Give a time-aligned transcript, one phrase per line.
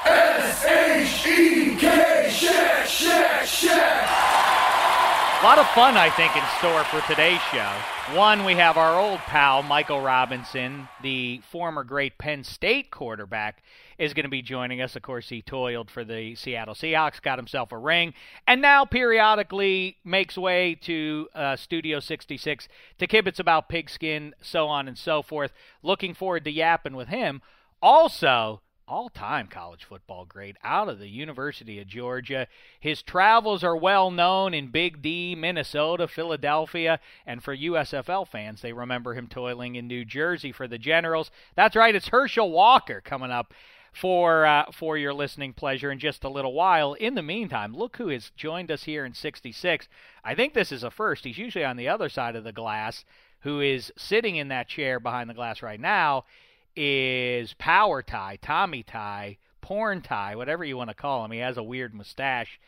[0.05, 1.79] S-H-E-K,
[2.33, 4.09] Shack, Shack, Shack.
[5.39, 7.71] A lot of fun, I think, in store for today's show.
[8.13, 13.63] One, we have our old pal, Michael Robinson, the former great Penn State quarterback,
[13.97, 14.95] is going to be joining us.
[14.95, 18.13] Of course, he toiled for the Seattle Seahawks, got himself a ring,
[18.47, 22.67] and now periodically makes way to uh, Studio 66
[22.99, 25.51] to kibitz about pigskin, so on and so forth.
[25.81, 27.41] Looking forward to yapping with him.
[27.81, 32.47] Also, all time college football great out of the University of Georgia.
[32.79, 38.71] His travels are well known in Big D, Minnesota, Philadelphia, and for USFL fans, they
[38.73, 41.31] remember him toiling in New Jersey for the Generals.
[41.55, 43.53] That's right, it's Herschel Walker coming up
[43.99, 46.93] for uh, for your listening pleasure in just a little while.
[46.93, 49.87] In the meantime, look who has joined us here in 66.
[50.23, 51.25] I think this is a first.
[51.25, 53.05] He's usually on the other side of the glass,
[53.41, 56.25] who is sitting in that chair behind the glass right now
[56.75, 61.31] is Power Tie, Tommy Tie, Porn Tie, whatever you want to call him.
[61.31, 62.59] He has a weird mustache.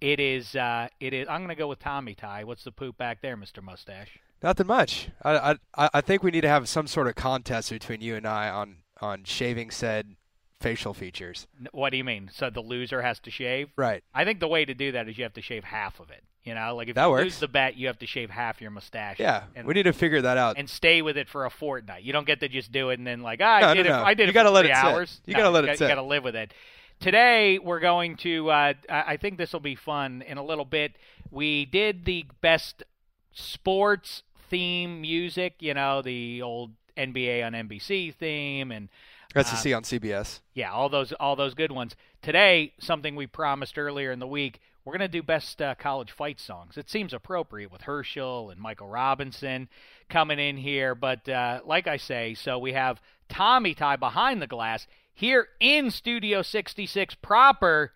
[0.00, 0.54] It is.
[0.54, 1.26] Uh, it is.
[1.28, 2.44] I'm going to go with Tommy Tie.
[2.44, 4.18] What's the poop back there, Mister Mustache?
[4.42, 5.08] Nothing much.
[5.22, 8.26] I, I I think we need to have some sort of contest between you and
[8.26, 10.14] I on on shaving said
[10.60, 11.46] facial features.
[11.72, 12.30] What do you mean?
[12.32, 13.68] So the loser has to shave?
[13.76, 14.02] Right.
[14.14, 16.22] I think the way to do that is you have to shave half of it.
[16.44, 17.24] You know, like if that you works.
[17.24, 19.18] lose the bet, you have to shave half your mustache.
[19.18, 20.56] Yeah, and, we need to figure that out.
[20.58, 22.04] and stay with it for a fortnight.
[22.04, 23.94] You don't get to just do it and then like, ah, I No, did no,
[23.94, 23.96] it.
[23.98, 24.04] no.
[24.04, 25.20] I did You it gotta for let three it hours.
[25.26, 25.84] You gotta let it got- sit.
[25.84, 26.54] You got to live with it.
[27.00, 28.48] Today we're going to.
[28.50, 30.92] Uh, I I think this will be fun in a little bit.
[31.32, 32.84] We did the best
[33.32, 35.54] sports theme music.
[35.60, 38.88] You know, the old NBA on NBC theme and
[39.36, 40.40] That's to uh, see on CBS.
[40.54, 41.94] yeah, all those all those good ones.
[42.22, 46.10] Today, something we promised earlier in the week, we're going to do best uh, college
[46.10, 46.76] fight songs.
[46.76, 49.68] It seems appropriate with Herschel and Michael Robinson
[50.08, 54.46] coming in here, but uh, like I say, so we have Tommy Tie behind the
[54.46, 57.92] glass here in Studio 66 proper.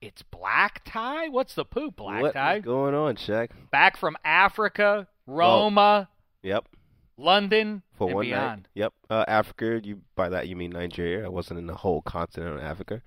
[0.00, 1.28] It's Black Tie.
[1.28, 2.56] What's the poop, Black What Tie?
[2.58, 3.48] is going on, Shaq?
[3.72, 6.08] Back from Africa, Roma,
[6.42, 6.66] Yep.
[7.18, 8.62] London, For and one beyond.
[8.62, 8.66] night.
[8.74, 8.92] Yep.
[9.10, 9.80] Uh, Africa.
[9.82, 11.24] You by that you mean Nigeria?
[11.26, 13.02] I wasn't in the whole continent of Africa,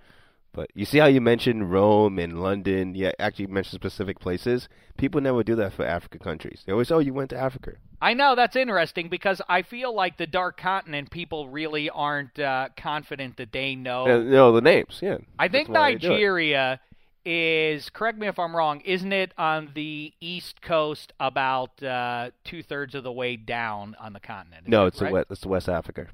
[0.54, 2.94] but you see how you mentioned Rome and London.
[2.94, 4.68] Yeah, actually mentioned specific places.
[4.98, 6.64] People never do that for African countries.
[6.66, 7.74] They always, oh, you went to Africa.
[8.02, 12.70] I know that's interesting because I feel like the dark continent people really aren't uh,
[12.76, 14.06] confident that they know.
[14.08, 15.00] Uh, no, the names.
[15.02, 15.18] Yeah.
[15.40, 16.10] I think That's why they do.
[16.10, 16.80] Nigeria
[17.26, 18.82] is correct me if I'm wrong.
[18.82, 24.14] Isn't it on the east coast about uh, two thirds of the way down on
[24.14, 24.68] the continent?
[24.68, 25.10] No, it's right?
[25.10, 25.28] the West.
[25.32, 26.08] It's the West Africa.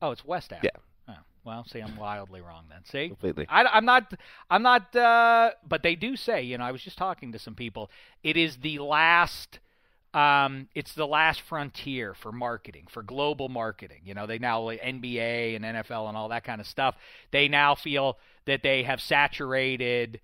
[0.00, 0.70] Oh, it's West Africa.
[0.76, 0.82] Oh,
[1.44, 2.84] well, see, I'm wildly wrong then.
[2.84, 3.46] See, Completely.
[3.48, 4.12] I, I'm not.
[4.50, 4.94] I'm not.
[4.94, 7.90] Uh, but they do say, you know, I was just talking to some people.
[8.22, 9.58] It is the last
[10.14, 14.00] um, it's the last frontier for marketing, for global marketing.
[14.04, 16.96] You know, they now NBA and NFL and all that kind of stuff.
[17.30, 20.20] They now feel that they have saturated,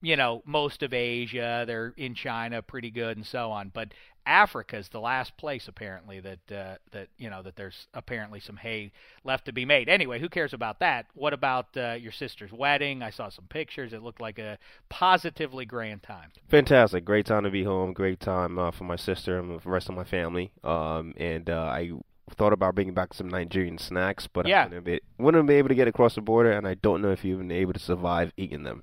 [0.00, 1.64] you know, most of Asia.
[1.66, 3.70] They're in China pretty good and so on.
[3.74, 3.92] But
[4.26, 8.56] Africa is the last place apparently that uh, that you know that there's apparently some
[8.56, 8.92] hay
[9.24, 9.88] left to be made.
[9.88, 11.06] Anyway, who cares about that?
[11.14, 13.02] What about uh, your sister's wedding?
[13.02, 13.92] I saw some pictures.
[13.92, 14.58] It looked like a
[14.88, 16.30] positively grand time.
[16.48, 17.92] Fantastic, great time to be home.
[17.92, 20.50] Great time uh, for my sister and the rest of my family.
[20.64, 21.92] Um, and uh, I
[22.34, 24.62] thought about bringing back some Nigerian snacks, but Yeah.
[24.62, 27.12] I wouldn't be, wouldn't be able to get across the border, and I don't know
[27.12, 28.82] if you've been able to survive eating them.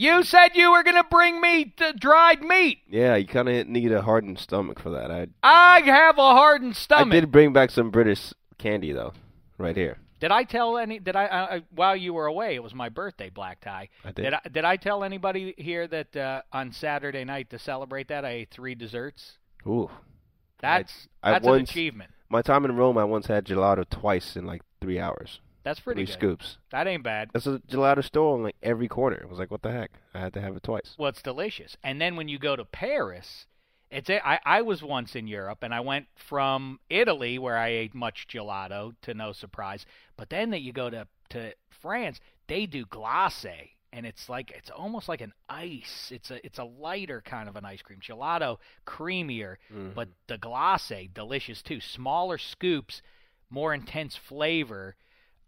[0.00, 2.78] You said you were going to bring me the dried meat.
[2.88, 5.10] Yeah, you kind of need a hardened stomach for that.
[5.10, 7.08] I I have a hardened stomach.
[7.14, 9.12] I did bring back some British candy though,
[9.58, 9.98] right here.
[10.20, 11.00] Did I tell any?
[11.00, 12.54] Did I, I I- while you were away?
[12.54, 13.88] It was my birthday, black tie.
[14.04, 14.22] I did.
[14.22, 18.24] Did I, did I tell anybody here that uh, on Saturday night to celebrate that
[18.24, 19.32] I ate three desserts?
[19.66, 19.90] Ooh,
[20.60, 22.10] That's I that's an once- achievement.
[22.28, 25.40] my time in Rome, I once had gelato twice in like three hours.
[25.68, 26.18] That's pretty three good.
[26.18, 26.56] scoops.
[26.70, 27.28] That ain't bad.
[27.34, 29.16] That's a gelato store on like every corner.
[29.16, 29.90] It was like, what the heck?
[30.14, 30.94] I had to have it twice.
[30.96, 31.76] Well, it's delicious.
[31.84, 33.44] And then when you go to Paris,
[33.90, 37.68] it's a, I, I was once in Europe and I went from Italy where I
[37.68, 39.84] ate much gelato to no surprise.
[40.16, 43.44] But then that you go to to France, they do glace
[43.92, 46.10] and it's like it's almost like an ice.
[46.10, 48.00] It's a it's a lighter kind of an ice cream.
[48.00, 48.56] Gelato
[48.86, 49.90] creamier, mm-hmm.
[49.94, 51.80] but the glace delicious too.
[51.80, 53.02] Smaller scoops,
[53.50, 54.96] more intense flavor.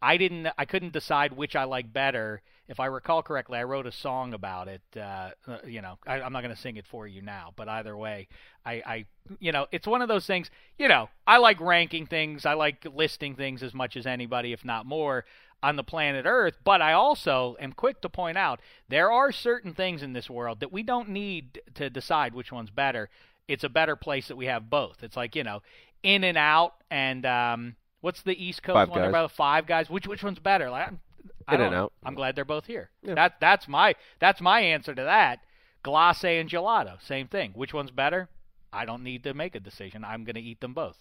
[0.02, 0.48] I didn't.
[0.56, 2.42] I couldn't decide which I like better.
[2.68, 4.82] If I recall correctly, I wrote a song about it.
[4.96, 7.68] Uh, uh, you know, I, I'm not going to sing it for you now, but
[7.68, 8.28] either way,
[8.64, 9.04] I, I,
[9.40, 10.50] you know, it's one of those things.
[10.78, 12.46] You know, I like ranking things.
[12.46, 15.24] I like listing things as much as anybody, if not more,
[15.62, 16.58] on the planet Earth.
[16.64, 20.60] But I also am quick to point out there are certain things in this world
[20.60, 23.10] that we don't need to decide which one's better.
[23.48, 25.02] It's a better place that we have both.
[25.02, 25.60] It's like you know,
[26.02, 29.00] In and Out and um, what's the East Coast Five one?
[29.00, 29.08] Guys.
[29.08, 29.90] About Five Guys.
[29.90, 30.70] Which which one's better?
[30.70, 31.00] Like, I'm-
[31.46, 31.90] I In don't know.
[32.04, 32.90] I'm glad they're both here.
[33.02, 33.14] Yeah.
[33.14, 35.40] That that's my that's my answer to that.
[35.82, 37.52] Glace and gelato, same thing.
[37.54, 38.28] Which one's better?
[38.72, 40.04] I don't need to make a decision.
[40.04, 40.98] I'm going to eat them both.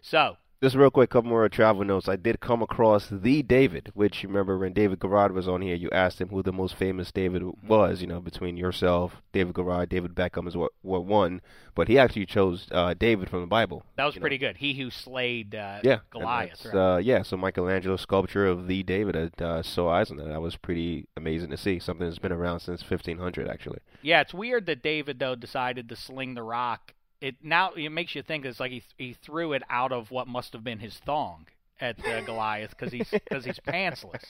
[0.00, 2.08] So, Just real quick, a couple more travel notes.
[2.08, 5.74] I did come across the David, which you remember when David Garrard was on here,
[5.74, 8.00] you asked him who the most famous David was.
[8.00, 11.42] You know, between yourself, David Garrard, David Beckham is what what won,
[11.74, 13.84] but he actually chose uh, David from the Bible.
[13.96, 14.22] that was you know.
[14.22, 14.56] pretty good.
[14.56, 16.64] He who slayed uh, Yeah, Goliath.
[16.64, 16.74] right?
[16.94, 20.16] Uh, yeah, so Michelangelo's sculpture of the David at uh, So Eisen.
[20.16, 21.78] That was pretty amazing to see.
[21.78, 23.80] Something that's been around since 1500, actually.
[24.00, 26.94] Yeah, it's weird that David though decided to sling the rock.
[27.20, 30.28] It now it makes you think it's like he he threw it out of what
[30.28, 31.46] must have been his thong
[31.80, 34.24] at uh, Goliath because he's because he's pantsless.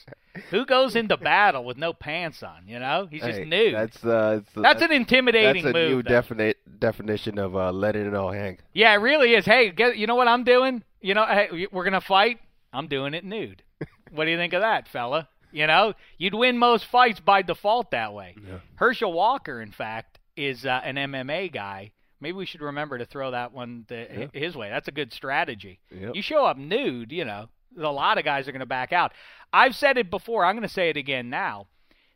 [0.51, 2.67] Who goes into battle with no pants on?
[2.67, 3.75] You know, he's just Hey, nude.
[3.75, 5.89] That's uh, it's, That's an intimidating that's a move.
[5.91, 6.09] new though.
[6.09, 8.59] definite definition of uh, letting it all hang.
[8.73, 9.45] Yeah, it really is.
[9.45, 10.83] Hey, get, you know what I'm doing?
[11.01, 12.39] You know, hey, we're gonna fight.
[12.73, 13.63] I'm doing it nude.
[14.11, 15.29] what do you think of that, fella?
[15.51, 18.35] You know, you'd win most fights by default that way.
[18.45, 18.59] Yeah.
[18.75, 21.91] Herschel Walker, in fact, is uh, an MMA guy.
[22.19, 24.27] Maybe we should remember to throw that one Yeah.
[24.33, 24.69] his way.
[24.69, 25.79] That's a good strategy.
[25.91, 26.15] Yep.
[26.15, 29.13] You show up nude, you know, a lot of guys are going to back out.
[29.53, 30.45] I've said it before.
[30.45, 31.67] I'm going to say it again now.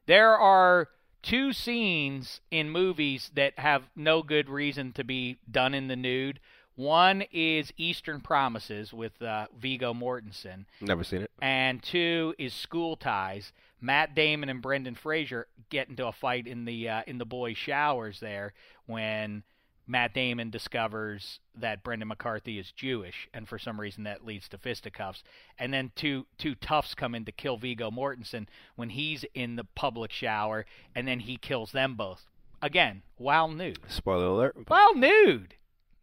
[0.08, 0.88] There are
[1.22, 6.40] two scenes in movies that have no good reason to be done in the nude.
[6.76, 11.32] One is Eastern Promises with uh, Viggo Mortensen, Never seen it.
[11.42, 13.52] and two is School Ties.
[13.82, 17.58] Matt Damon and Brendan Fraser get into a fight in the uh, in the boys'
[17.58, 18.54] showers there
[18.86, 19.44] when
[19.88, 24.58] Matt Damon discovers that Brendan McCarthy is Jewish, and for some reason that leads to
[24.58, 25.24] fisticuffs.
[25.60, 29.66] And then two two toughs come in to kill Viggo Mortensen when he's in the
[29.76, 32.26] public shower, and then he kills them both.
[32.62, 33.80] Again, while nude.
[33.88, 34.56] Spoiler alert.
[34.68, 35.56] While nude.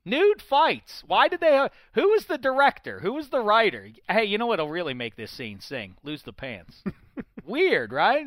[0.04, 1.04] Nude fights.
[1.06, 1.68] Why did they?
[1.92, 3.00] Who was the director?
[3.00, 3.90] Who was the writer?
[4.08, 5.96] Hey, you know what'll really make this scene sing?
[6.02, 6.82] Lose the pants.
[7.44, 8.26] Weird, right?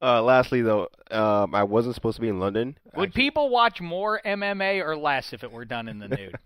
[0.00, 2.76] Uh, lastly, though, um, I wasn't supposed to be in London.
[2.94, 6.36] Would Actually- people watch more MMA or less if it were done in the nude?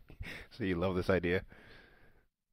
[0.50, 1.42] So you love this idea?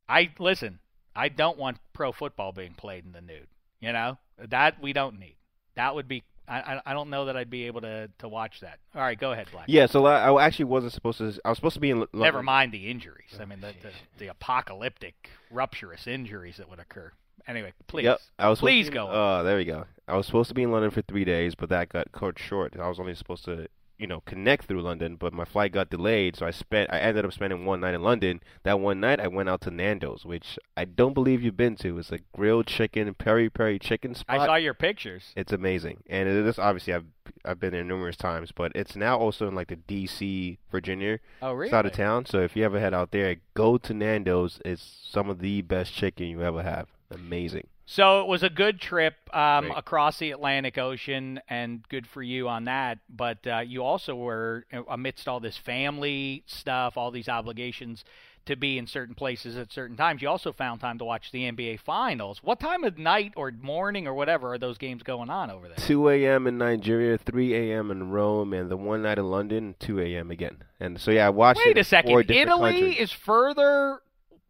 [0.08, 0.80] I listen.
[1.16, 3.48] I don't want pro football being played in the nude.
[3.80, 5.36] You know that we don't need.
[5.76, 6.24] That would be.
[6.46, 8.80] I, I don't know that I'd be able to to watch that.
[8.94, 9.66] All right, go ahead, Black.
[9.68, 9.86] Yeah.
[9.86, 11.34] So I I actually wasn't supposed to.
[11.46, 12.20] I was supposed to be in London.
[12.20, 13.38] Never mind the injuries.
[13.40, 17.12] I mean the, the the apocalyptic, rupturous injuries that would occur.
[17.48, 18.20] Anyway, please, Yep.
[18.40, 19.08] I was please go.
[19.08, 19.86] Uh, there we go.
[20.08, 22.76] I was supposed to be in London for three days, but that got cut short.
[22.80, 26.36] I was only supposed to, you know connect through London, but my flight got delayed,
[26.36, 28.42] so I spent I ended up spending one night in London.
[28.64, 31.98] That one night I went out to Nando's, which I don't believe you've been to.
[32.00, 34.40] It's a grilled chicken, peri peri chicken spot.
[34.40, 35.32] I saw your pictures.
[35.38, 37.06] It's amazing, and it is obviously I've
[37.46, 40.58] I've been there numerous times, but it's now also in like the D.C.
[40.72, 41.70] Virginia Oh, really?
[41.70, 42.26] side of town.
[42.26, 44.60] So if you ever head out there, go to Nando's.
[44.66, 46.88] It's some of the best chicken you ever have.
[47.14, 47.68] Amazing.
[47.86, 52.48] So it was a good trip um, across the Atlantic Ocean, and good for you
[52.48, 53.00] on that.
[53.10, 58.06] But uh, you also were amidst all this family stuff, all these obligations
[58.46, 60.22] to be in certain places at certain times.
[60.22, 62.40] You also found time to watch the NBA Finals.
[62.44, 65.78] What time of night or morning or whatever are those games going on over there?
[65.78, 66.48] 2 a.m.
[66.48, 67.92] in Nigeria, 3 a.m.
[67.92, 70.32] in Rome, and the one night in London, 2 a.m.
[70.32, 70.64] again.
[70.80, 71.62] And so yeah, I watched.
[71.66, 72.30] Wait it a second.
[72.30, 72.98] Italy countries.
[73.00, 74.02] is further.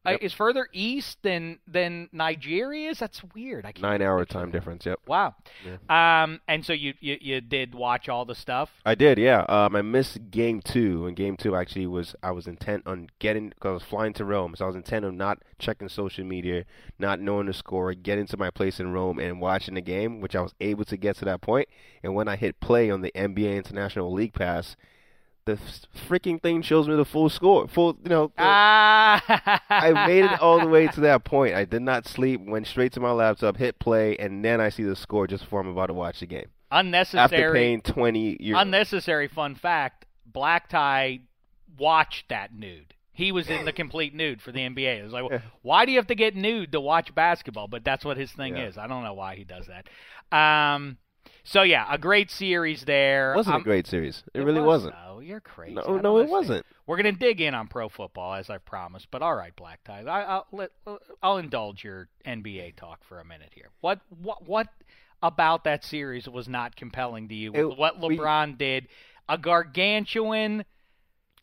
[0.05, 2.99] Uh, is further east than than Nigeria is.
[2.99, 3.65] That's weird.
[3.65, 4.85] I can't nine hour time difference.
[4.85, 4.99] Yep.
[5.07, 5.35] Wow.
[5.89, 8.69] Um, and so you, you you did watch all the stuff.
[8.85, 9.45] I did, yeah.
[9.47, 13.49] Um, I missed game two, and game two actually was I was intent on getting
[13.49, 16.65] because I was flying to Rome, so I was intent on not checking social media,
[16.99, 20.35] not knowing the score, getting to my place in Rome and watching the game, which
[20.35, 21.69] I was able to get to that point.
[22.03, 24.75] And when I hit play on the NBA International League Pass,
[25.45, 25.57] the
[26.07, 28.31] freaking thing shows me the full score, full, you know.
[28.37, 31.55] Ah, I made it all the way to that point.
[31.55, 34.83] I did not sleep, went straight to my laptop, hit play, and then I see
[34.83, 36.47] the score just before I'm about to watch the game.
[36.71, 37.23] Unnecessary.
[37.23, 38.61] After paying 20 euros.
[38.61, 41.19] Unnecessary fun fact: Black Tie
[41.77, 42.93] watched that nude.
[43.11, 44.99] He was in the complete nude for the NBA.
[44.99, 47.67] It was like, why do you have to get nude to watch basketball?
[47.67, 48.65] But that's what his thing Yeah.
[48.67, 48.77] is.
[48.77, 49.87] I don't know why he does that.
[50.35, 50.97] Um,
[51.43, 53.33] so yeah, a great series there.
[53.33, 54.23] It wasn't I'm- a um, great series.
[54.33, 54.95] It, It really was, wasn't.
[55.05, 55.19] though.
[55.19, 55.75] You're crazy.
[55.75, 56.65] No, no, it wasn't.
[56.85, 60.05] We're gonna dig in on pro football as I've promised, but all right, Black Ties.
[60.05, 60.71] I, I'll let
[61.21, 63.69] I'll indulge your NBA talk for a minute here.
[63.81, 64.67] What what what
[65.21, 67.53] about that series was not compelling to you?
[67.53, 68.87] It- what we- LeBron did,
[69.29, 70.65] a gargantuan,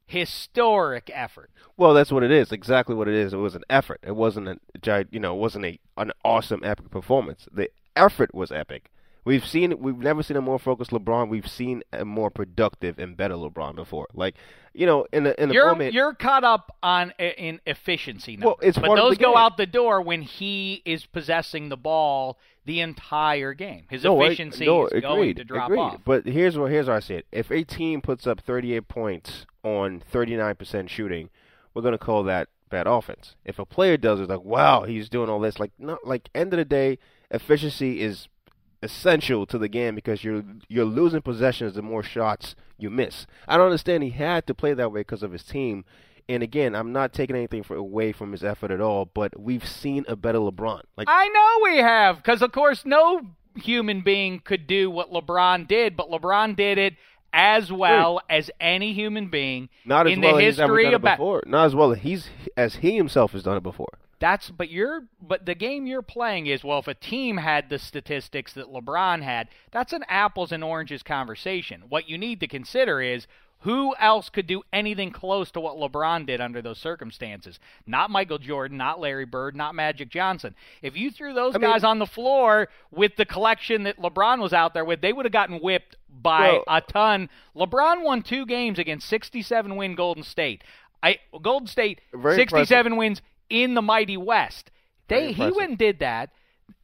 [0.07, 1.50] historic effort.
[1.76, 2.52] Well, that's what it is.
[2.52, 3.33] Exactly what it is.
[3.33, 4.00] It was an effort.
[4.02, 7.47] It wasn't a you know, it wasn't a an awesome epic performance.
[7.52, 8.90] The effort was epic.
[9.24, 11.28] We've seen we've never seen a more focused LeBron.
[11.28, 14.06] We've seen a more productive and better LeBron before.
[14.14, 14.34] Like,
[14.72, 18.50] you know, in the in the You're moment you're caught up on in efficiency Well,
[18.50, 19.36] numbers, it's but those go game.
[19.38, 23.84] out the door when he is possessing the ball the entire game.
[23.90, 25.80] His no, I- efficiency no, is agreed, going to drop agreed.
[25.80, 26.00] off.
[26.04, 27.24] But here's what here's how I said.
[27.30, 31.28] If a team puts up 38 points on 39% shooting,
[31.74, 33.34] we're gonna call that bad offense.
[33.44, 35.58] If a player does it, like wow, he's doing all this.
[35.58, 36.98] Like no, like end of the day,
[37.30, 38.28] efficiency is
[38.82, 43.26] essential to the game because you're you're losing possessions the more shots you miss.
[43.46, 45.84] I don't understand he had to play that way because of his team.
[46.28, 49.66] And again, I'm not taking anything for, away from his effort at all, but we've
[49.66, 50.82] seen a better LeBron.
[50.96, 53.22] Like I know we have, because of course no
[53.56, 56.94] human being could do what LeBron did, but LeBron did it
[57.32, 60.84] as well as any human being not as in well the as he's ever history
[60.84, 61.42] done it of before.
[61.46, 63.99] Not as well as he's as he himself has done it before.
[64.20, 67.78] That's but you're but the game you're playing is well if a team had the
[67.78, 71.84] statistics that LeBron had, that's an apples and oranges conversation.
[71.88, 73.26] What you need to consider is
[73.64, 77.58] who else could do anything close to what LeBron did under those circumstances?
[77.86, 80.54] Not Michael Jordan, not Larry Bird, not Magic Johnson.
[80.80, 84.40] If you threw those I mean- guys on the floor with the collection that LeBron
[84.40, 87.28] was out there with, they would have gotten whipped by Well- a ton.
[87.54, 90.64] LeBron won two games against 67 win Golden State.
[91.02, 93.20] I Golden State Very 67 wins
[93.50, 94.71] in the mighty West.
[95.09, 96.30] They he went and did that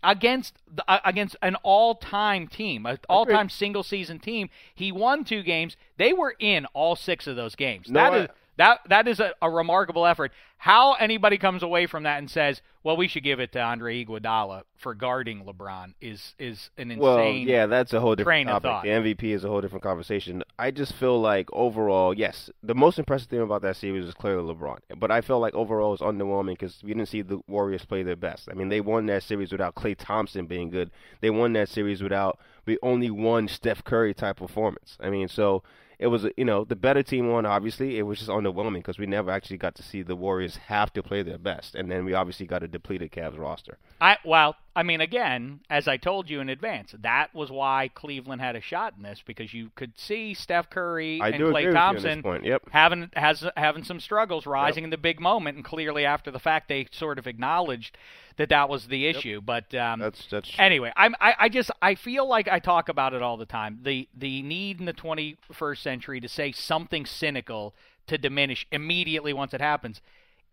[0.03, 4.51] against the, uh, against an all-time team, an all-time single-season team.
[4.75, 5.77] He won two games.
[5.97, 7.89] They were in all six of those games.
[7.89, 10.33] No, that I- is that that is a, a remarkable effort.
[10.59, 14.05] How anybody comes away from that and says, "Well, we should give it to Andre
[14.05, 17.01] Iguodala for guarding LeBron," is is an insane.
[17.01, 18.63] Well, yeah, that's a whole different topic.
[18.63, 18.83] thought.
[18.83, 20.43] The MVP is a whole different conversation.
[20.59, 24.55] I just feel like overall, yes, the most impressive thing about that series is clearly
[24.55, 24.79] LeBron.
[24.97, 28.17] But I feel like overall it's underwhelming because we didn't see the Warriors play their
[28.17, 28.49] best.
[28.51, 30.91] I mean, they won that series without Klay Thompson being good.
[31.21, 34.97] They won that series without we only one Steph Curry type performance.
[35.01, 35.63] I mean, so
[35.99, 37.47] it was you know the better team won.
[37.47, 40.93] Obviously, it was just underwhelming because we never actually got to see the Warriors have
[40.93, 43.79] to play their best, and then we obviously got a depleted Cavs roster.
[44.01, 48.43] I well, I mean, again, as I told you in advance, that was why Cleveland
[48.43, 51.49] had a shot in this because you could see Steph Curry I and do Klay
[51.49, 52.45] agree with you on this Thompson.
[52.45, 52.63] Yep.
[52.73, 56.69] having has having some struggles, rising in the big moment, and clearly after the fact
[56.69, 57.97] they sort of acknowledged
[58.37, 59.41] that that was the issue.
[59.41, 63.15] But um, That's that's anyway, I'm I, I just I feel like I talk about
[63.15, 63.81] it all the time.
[63.83, 67.75] The the need in the 21st century to say something cynical
[68.09, 70.01] to diminish immediately once it happens.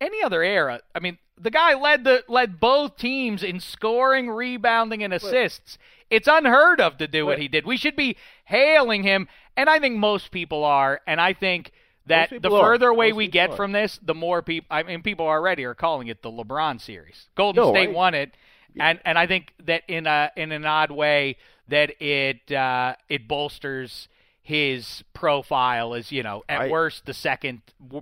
[0.02, 5.04] Any other era, I mean, the guy led the led both teams in scoring, rebounding,
[5.04, 5.78] and assists.
[6.10, 7.66] It's unheard of to do what he did.
[7.66, 11.02] We should be hailing him, and I think most people are.
[11.08, 11.72] And I think
[12.06, 12.64] that the people are.
[12.64, 13.56] further away Most we get are.
[13.56, 14.68] from this, the more people.
[14.70, 17.30] I mean, people already are calling it the LeBron series.
[17.36, 18.32] Golden No, State I- won it,
[18.80, 21.38] and and I think that in a in an odd way
[21.70, 24.08] that it uh, it bolsters
[24.46, 27.62] his profile as you know at I- worst the second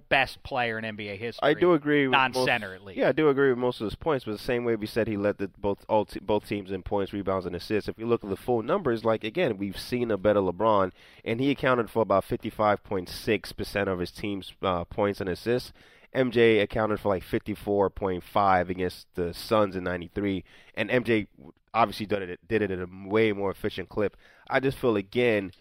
[0.10, 1.48] best player in NBA history.
[1.48, 2.08] I do agree.
[2.08, 2.98] With non-center at least.
[2.98, 4.26] Yeah, I do agree with most of his points.
[4.26, 6.82] But the same way we said he led the, both all te- both teams in
[6.82, 7.88] points, rebounds, and assists.
[7.88, 10.92] If you look at the full numbers, like again, we've seen a better LeBron,
[11.24, 15.30] and he accounted for about fifty-five point six percent of his team's uh, points and
[15.30, 15.72] assists.
[16.16, 20.44] MJ accounted for like fifty-four point five against the Suns in '93,
[20.74, 21.28] and MJ
[21.72, 24.18] obviously did it did it at a way more efficient clip.
[24.50, 25.52] I just feel again,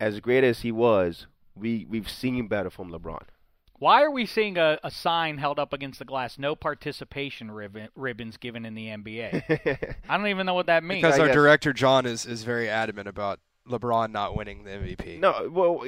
[0.00, 3.22] as great as he was, we we've seen better from LeBron.
[3.78, 6.38] Why are we seeing a, a sign held up against the glass?
[6.38, 9.96] No participation ribbon, ribbons given in the NBA.
[10.08, 11.02] I don't even know what that means.
[11.02, 14.70] Because I our guess- director John is, is very adamant about LeBron not winning the
[14.70, 15.18] MVP.
[15.18, 15.82] No, well,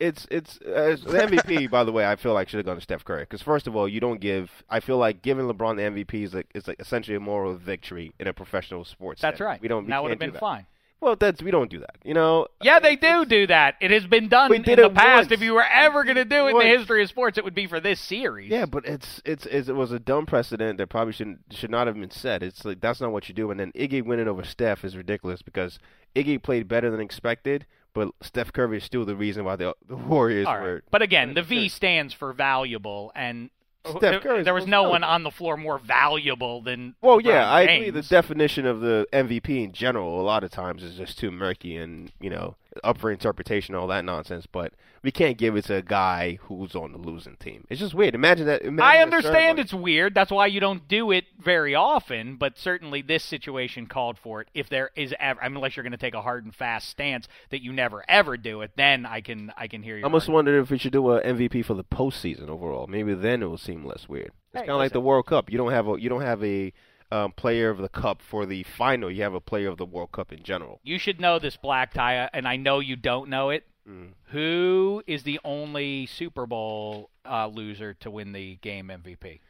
[0.00, 1.70] it's it's uh, the MVP.
[1.70, 3.76] by the way, I feel like should have gone to Steph Curry because first of
[3.76, 4.64] all, you don't give.
[4.68, 8.12] I feel like giving LeBron the MVP is like is like essentially a moral victory
[8.18, 9.22] in a professional sports.
[9.22, 9.46] That's setting.
[9.46, 9.60] right.
[9.60, 9.84] We don't.
[9.84, 10.66] We that would have been fine.
[11.00, 11.96] Well, that's we don't do that.
[12.04, 12.46] You know.
[12.62, 13.76] Yeah, they do do that.
[13.80, 15.30] It has been done in the past.
[15.30, 15.32] once.
[15.32, 17.54] If you were ever going to do it in the history of sports, it would
[17.54, 18.50] be for this series.
[18.50, 21.86] Yeah, but it's, it's it's it was a dumb precedent that probably shouldn't should not
[21.86, 22.42] have been set.
[22.42, 23.50] It's like that's not what you do.
[23.50, 25.78] And then Iggy winning over Steph is ridiculous because
[26.14, 29.96] Iggy played better than expected, but Steph Curry is still the reason why the the
[29.96, 30.62] Warriors right.
[30.62, 30.82] were.
[30.90, 33.50] But again, the V stands for valuable, and
[33.86, 36.94] Oh, Steph there, there was no one on the floor more valuable than.
[37.00, 37.90] Well, yeah, I agree.
[37.90, 41.76] The definition of the MVP in general, a lot of times, is just too murky
[41.76, 44.46] and you know up for interpretation, all that nonsense.
[44.46, 47.66] But we can't give it to a guy who's on the losing team.
[47.70, 48.14] It's just weird.
[48.14, 48.62] Imagine that.
[48.62, 50.14] Imagine I understand it's weird.
[50.14, 52.36] That's why you don't do it very often.
[52.36, 54.48] But certainly, this situation called for it.
[54.54, 56.88] If there is ever, I mean, unless you're going to take a hard and fast
[56.88, 60.02] stance that you never ever do it, then I can I can hear you.
[60.02, 62.86] I almost wonder if we should do a MVP for the postseason overall.
[62.86, 64.32] Maybe then it will seem less weird.
[64.52, 65.50] It's Hey, kind of like the World Cup.
[65.50, 66.72] You don't have a you don't have a
[67.12, 69.10] um, player of the cup for the final.
[69.10, 70.80] You have a player of the World Cup in general.
[70.82, 73.64] You should know this, Black Tie, and I know you don't know it.
[73.88, 74.08] Mm.
[74.32, 79.40] Who is the only Super Bowl uh, loser to win the game MVP?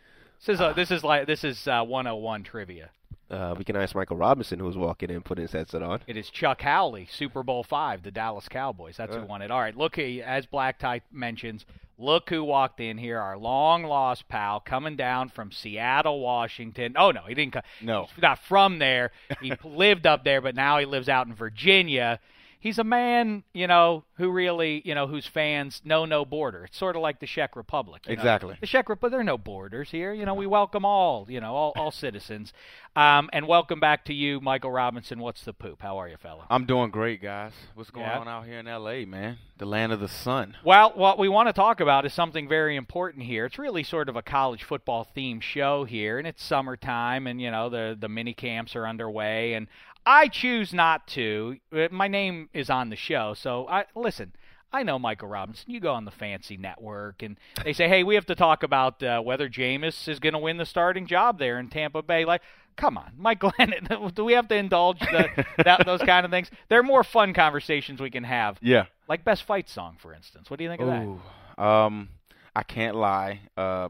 [0.41, 2.91] This is uh, this is like this is uh, 101 trivia.
[3.31, 6.00] Uh, we can ask Michael Robinson, who's walking in, putting his headset on.
[6.07, 8.99] It is Chuck Howley, Super Bowl five, the Dallas Cowboys.
[8.99, 9.25] That's who Uh.
[9.25, 9.50] won it.
[9.50, 11.65] All right, look, as Black Tie mentions,
[11.99, 13.19] look who walked in here.
[13.19, 16.95] Our long lost pal coming down from Seattle, Washington.
[16.97, 17.63] Oh no, he didn't come.
[17.80, 18.09] No.
[18.15, 19.13] he's not from there.
[19.41, 22.21] He lived up there, but now he lives out in Virginia.
[22.58, 26.64] He's a man, you know, who really, you know, whose fans know no border.
[26.64, 28.02] It's sort of like the Czech Republic.
[28.06, 28.21] you know.
[28.21, 28.56] Exactly.
[28.60, 30.12] The Czech Republic, there are no borders here.
[30.12, 32.52] You know, we welcome all, you know, all, all citizens.
[32.97, 35.19] Um, and welcome back to you, Michael Robinson.
[35.19, 35.82] What's the poop?
[35.82, 36.47] How are you, fella?
[36.49, 37.52] I'm doing great, guys.
[37.75, 38.19] What's going Yeah.
[38.21, 39.36] on out here in LA, man?
[39.58, 40.56] The land of the sun.
[40.64, 43.45] Well, what we want to talk about is something very important here.
[43.45, 47.50] It's really sort of a college football themed show here, and it's summertime, and you
[47.50, 49.66] know the the mini camps are underway, and
[50.06, 51.56] I choose not to.
[51.76, 54.32] Uh, My name is on the show, so I listen.
[54.73, 55.71] I know Michael Robinson.
[55.71, 59.02] You go on the fancy network, and they say, "Hey, we have to talk about
[59.02, 62.42] uh, whether Jameis is going to win the starting job there in Tampa Bay." Like,
[62.76, 64.14] come on, Mike Glennon.
[64.14, 66.50] Do we have to indulge the, that, those kind of things?
[66.69, 68.58] There are more fun conversations we can have.
[68.60, 68.86] Yeah.
[69.08, 70.50] Like best fight song, for instance.
[70.50, 71.62] What do you think of that?
[71.62, 72.08] Um,
[72.54, 73.40] I can't lie.
[73.56, 73.88] Uh,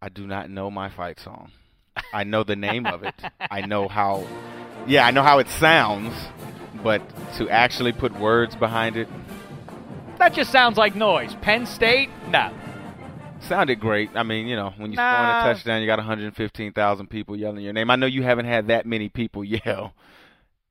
[0.00, 1.50] I do not know my fight song.
[2.12, 3.14] I know the name of it.
[3.50, 4.24] I know how.
[4.86, 6.14] Yeah, I know how it sounds,
[6.82, 7.02] but
[7.36, 9.08] to actually put words behind it
[10.18, 11.34] That just sounds like noise.
[11.42, 12.08] Penn State?
[12.30, 12.50] No.
[13.40, 14.10] sounded great.
[14.14, 15.40] I mean, you know, when you Nah.
[15.42, 17.90] score a touchdown, you got 115,000 people yelling your name.
[17.90, 19.92] I know you haven't had that many people yell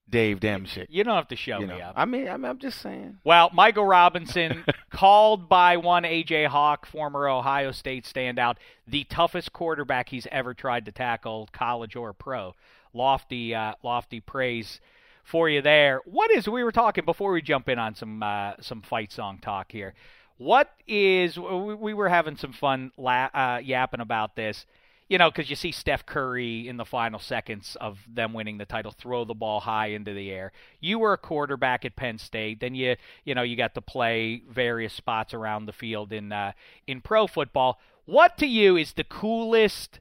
[0.10, 0.88] Dave Dameshek.
[0.90, 1.94] You don't have to show You me know, up.
[1.96, 3.18] I mean, I mean, I'm just saying.
[3.24, 6.46] Well, Michael Robinson, called by one A.J.
[6.46, 8.56] Hawk, former Ohio State standout,
[8.88, 12.56] the toughest quarterback he's ever tried to tackle, college or pro.
[12.96, 14.80] Lofty, uh, lofty praise
[15.24, 16.02] for you there.
[16.06, 16.48] What is?
[16.48, 19.94] We were talking before we jump in on some uh, some fight song talk here.
[20.38, 21.38] What is?
[21.38, 24.66] We, we were having some fun la- uh, yapping about this.
[25.08, 28.66] You know, because you see Steph Curry in the final seconds of them winning the
[28.66, 30.52] title throw the ball high into the air.
[30.80, 34.42] You were a quarterback at Penn State, then you you know you got to play
[34.50, 36.54] various spots around the field in uh,
[36.88, 37.80] in pro football.
[38.06, 40.00] What to you is the coolest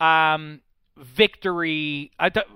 [0.00, 0.60] um,
[0.96, 2.10] victory?
[2.18, 2.46] I th-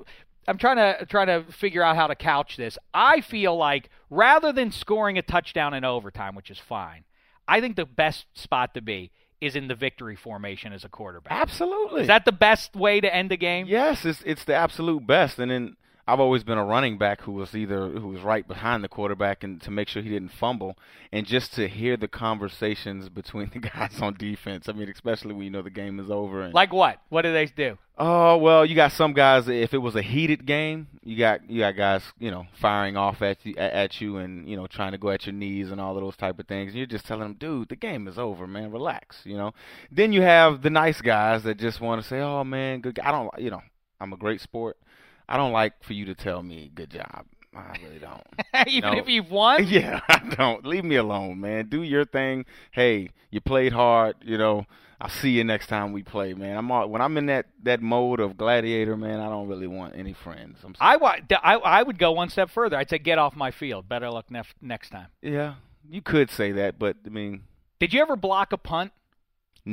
[0.49, 2.79] I'm trying to trying to figure out how to couch this.
[2.93, 7.05] I feel like rather than scoring a touchdown in overtime, which is fine,
[7.47, 11.33] I think the best spot to be is in the victory formation as a quarterback.
[11.33, 12.03] Absolutely.
[12.03, 13.67] Is that the best way to end the game?
[13.67, 15.39] Yes, it's it's the absolute best.
[15.39, 15.77] And then
[16.11, 19.45] I've always been a running back who was either who was right behind the quarterback
[19.45, 20.77] and to make sure he didn't fumble,
[21.13, 24.69] and just to hear the conversations between the guys on defense.
[24.69, 26.43] I mean, especially when you know the game is over.
[26.43, 27.01] And, Like what?
[27.11, 27.79] What do they do?
[27.97, 29.47] Oh well, you got some guys.
[29.47, 33.23] If it was a heated game, you got you got guys, you know, firing off
[33.23, 35.97] at you, at you, and you know, trying to go at your knees and all
[35.97, 36.71] of those type of things.
[36.71, 38.73] And you're just telling them, dude, the game is over, man.
[38.73, 39.53] Relax, you know.
[39.93, 42.99] Then you have the nice guys that just want to say, oh man, good.
[42.99, 43.63] I don't, you know,
[44.01, 44.77] I'm a great sport.
[45.31, 47.25] I don't like for you to tell me good job.
[47.55, 48.23] I really don't.
[48.69, 48.99] Even No.
[48.99, 49.65] if you've won?
[49.69, 50.65] Yeah, I don't.
[50.67, 51.69] Leave me alone, man.
[51.69, 52.45] Do your thing.
[52.71, 54.17] Hey, you played hard.
[54.23, 54.67] You know,
[55.01, 56.57] I'll see you next time we play, man.
[56.57, 59.19] I'm all, when I'm in that that mode of gladiator, man.
[59.21, 60.59] I don't really want any friends.
[60.65, 62.77] I'm I, wa- I, I would go one step further.
[62.77, 63.89] I'd say get off my field.
[63.89, 65.07] Better luck nef- next time.
[65.23, 65.55] yeah,
[65.89, 67.43] you could say that, but I mean,
[67.81, 68.93] Did you ever block a punt?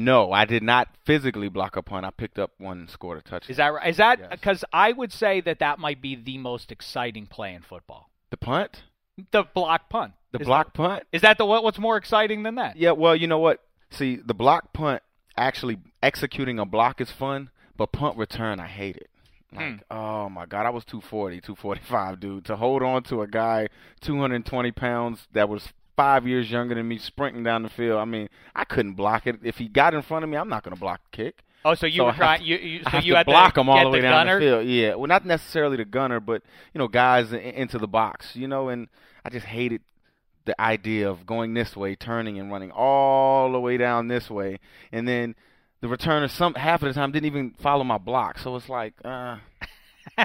[0.04, 2.06] No, I did not physically block a punt.
[2.06, 3.52] I picked up one and scored a touchdown.
[3.52, 3.90] Is that right?
[3.90, 4.28] Is that Yes.
[4.32, 8.10] because I would say that that might be the most exciting play in football?
[8.30, 8.84] the punt?
[9.32, 10.14] The block punt.
[10.32, 11.04] The Is block that- punt?
[11.14, 11.64] Is that the what?
[11.64, 12.76] What's more exciting than that?
[12.76, 13.64] Yeah, well, you know what?
[13.90, 15.02] See, the block punt,
[15.38, 19.10] actually executing a block is fun, but punt return, I hate it.
[19.54, 19.58] Hmm.
[19.60, 22.46] Like, oh my God, I was 240, 245, dude.
[22.46, 23.70] To hold on to a guy
[24.02, 28.30] 220 pounds that was five years younger than me sprinting down the field, I mean,
[28.56, 29.40] I couldn't block it.
[29.44, 31.44] If he got in front of me, I'm not going to block the kick.
[31.66, 32.44] Oh, so you So were trying.
[32.44, 34.40] You, you, so you to had block to him all the way down gunner?
[34.40, 34.68] the field.
[34.68, 38.36] Yeah, well, not necessarily the gunner, but you know, guys in, into the box.
[38.36, 38.88] You know, and
[39.26, 39.82] I just hated
[40.46, 44.60] the idea of going this way, turning and running all the way down this way,
[44.94, 45.36] and then
[45.82, 48.40] the returner some half of the time didn't even follow my block.
[48.40, 49.38] So it's like, uh,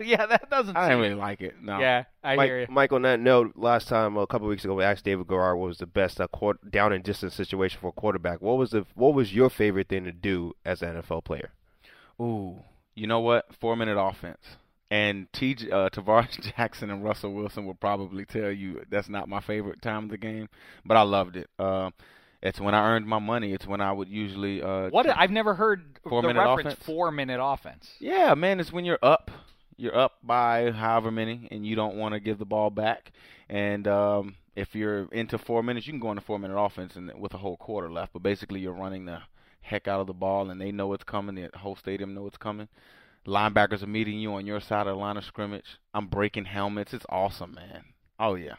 [0.00, 0.76] yeah, that doesn't.
[0.76, 1.54] I seem- didn't really like it.
[1.62, 1.78] No.
[1.78, 2.66] Yeah, I Mike, hear you.
[2.70, 5.68] Mike, on that note, last time a couple weeks ago, we asked David Garrard what
[5.68, 8.40] was the best uh, quar- down and distance situation for a quarterback.
[8.40, 11.50] What was the what was your favorite thing to do as an NFL player?
[12.20, 12.56] Ooh,
[12.94, 13.46] you know what?
[13.60, 14.42] Four minute offense.
[14.90, 15.56] And T.
[15.70, 20.04] Uh, Tarvaris Jackson and Russell Wilson will probably tell you that's not my favorite time
[20.04, 20.48] of the game,
[20.84, 21.50] but I loved it.
[21.58, 21.90] Uh,
[22.42, 23.52] it's when I earned my money.
[23.52, 24.62] It's when I would usually.
[24.62, 26.86] Uh, What I've never heard Four the minute reference offense?
[26.86, 27.90] four minute offense.
[27.98, 29.30] Yeah, man, it's when you're up.
[29.78, 33.12] You're up by however many, and you don't want to give the ball back.
[33.48, 37.12] And um, if you're into four minutes, you can go into four minute offense and
[37.20, 38.12] with a whole quarter left.
[38.14, 39.20] But basically, you're running the
[39.60, 41.34] heck out of the ball, and they know it's coming.
[41.34, 42.68] The whole stadium know it's coming.
[43.26, 45.78] Linebackers are meeting you on your side of the line of scrimmage.
[45.92, 46.94] I'm breaking helmets.
[46.94, 47.84] It's awesome, man.
[48.18, 48.54] Oh yeah,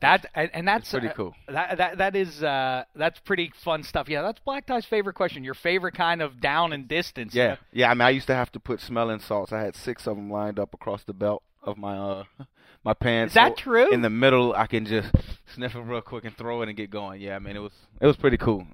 [0.00, 1.34] That and, and that's It's pretty uh, cool.
[1.48, 4.08] That that that is uh, that's pretty fun stuff.
[4.08, 5.42] Yeah, that's Black Tie's favorite question.
[5.44, 7.34] Your favorite kind of down and distance.
[7.34, 7.56] you yeah, know?
[7.72, 7.90] yeah.
[7.90, 9.52] I mean, I used to have to put smelling salts.
[9.52, 12.24] I had six of them lined up across the belt of my uh
[12.84, 13.30] my pants.
[13.32, 13.90] Is that So true?
[13.92, 15.10] In the middle, I can just
[15.54, 17.20] sniff it real quick and throw it and get going.
[17.20, 18.66] Yeah, I mean, it was it was pretty cool.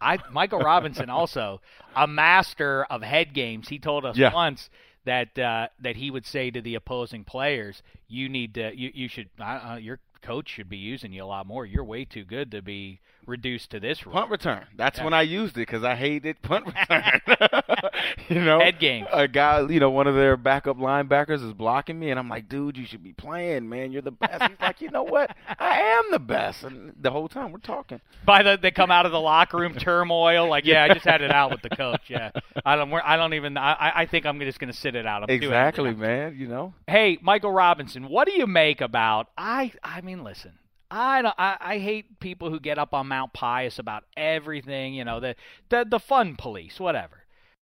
[0.00, 1.60] I Michael Robinson also
[1.94, 3.68] a master of head games.
[3.68, 4.32] He told us Yeah.
[4.32, 4.70] once
[5.04, 9.08] that uh, that he would say to the opposing players, "You need to you you
[9.08, 11.66] should uh, uh, your coach should be using you a lot more.
[11.66, 14.66] You're way too good to be reduced to this role." Punt return.
[14.76, 15.04] That's Yeah.
[15.04, 17.20] when I used it because I hated punt return.
[18.28, 19.06] you know, Head game.
[19.12, 22.48] A guy, you know, one of their backup linebackers is blocking me, and I'm like,
[22.48, 23.92] dude, you should be playing, man.
[23.92, 24.42] You're the best.
[24.42, 25.34] He's like, you know what?
[25.58, 26.64] I am the best.
[26.64, 28.00] And the whole time we're talking.
[28.24, 31.20] By the they come out of the locker room turmoil, like, yeah, I just had
[31.22, 32.02] it out with the coach.
[32.08, 32.30] Yeah,
[32.64, 32.92] I don't.
[32.92, 33.56] I don't even.
[33.56, 35.22] I I think I'm just going to sit it out.
[35.22, 36.36] I'm doing it Exactly, man.
[36.38, 36.74] You know.
[36.86, 40.52] Hey, Michael Robinson, what do you make about I I mean listen.
[40.90, 45.04] I, don't, I I hate people who get up on Mount Pius about everything, you
[45.04, 45.36] know, the
[45.68, 47.24] the the fun police, whatever.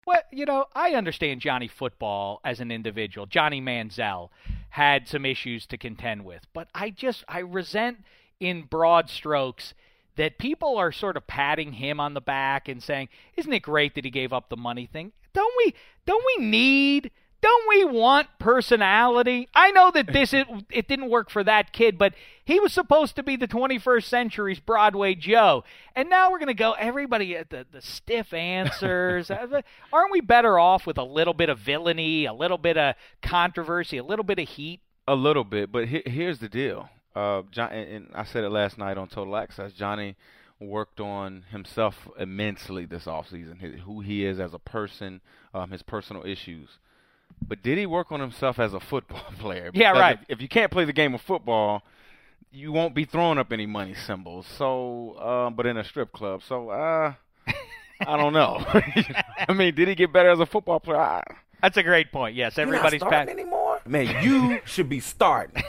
[0.05, 3.25] What you know, I understand Johnny Football as an individual.
[3.25, 4.29] Johnny Manziel
[4.69, 8.03] had some issues to contend with, but I just I resent
[8.39, 9.73] in broad strokes
[10.15, 13.95] that people are sort of patting him on the back and saying, "Isn't it great
[13.95, 15.73] that he gave up the money thing?" Don't we
[16.05, 17.11] don't we need
[17.43, 19.49] don't we want personality?
[19.53, 22.13] I know that this it, it didn't work for that kid, but
[22.45, 25.65] he was supposed to be the 21st century's Broadway Joe.
[25.95, 29.29] And now we're going to go everybody at the, the stiff answers.
[29.43, 32.95] Uh, Aren't we better off with a little bit of villainy, a little bit of
[33.21, 34.79] controversy, a little bit of heat?
[35.07, 36.89] A little bit, but he- here's the deal.
[37.15, 39.73] Uh, John, and, and I said it last night on Total Access.
[39.73, 40.15] Johnny
[40.61, 45.19] worked on himself immensely this offseason, his, who he is as a person,
[45.53, 46.69] um, his personal issues.
[47.45, 49.71] But did he work on himself as a football player?
[49.73, 50.19] Yeah, Because right.
[50.23, 51.83] If, if you can't play the game of football,
[52.51, 54.45] you won't be throwing up any money symbols.
[54.57, 56.41] So, uh, but in a strip club.
[56.47, 57.13] So, uh,
[58.07, 58.63] I don't know.
[59.47, 60.99] I mean, did he get better as a football player?
[60.99, 61.23] I,
[61.61, 62.35] That's a great point.
[62.35, 63.81] Yes, everybody's pat- anymore?
[63.85, 65.61] Man, you should be starting.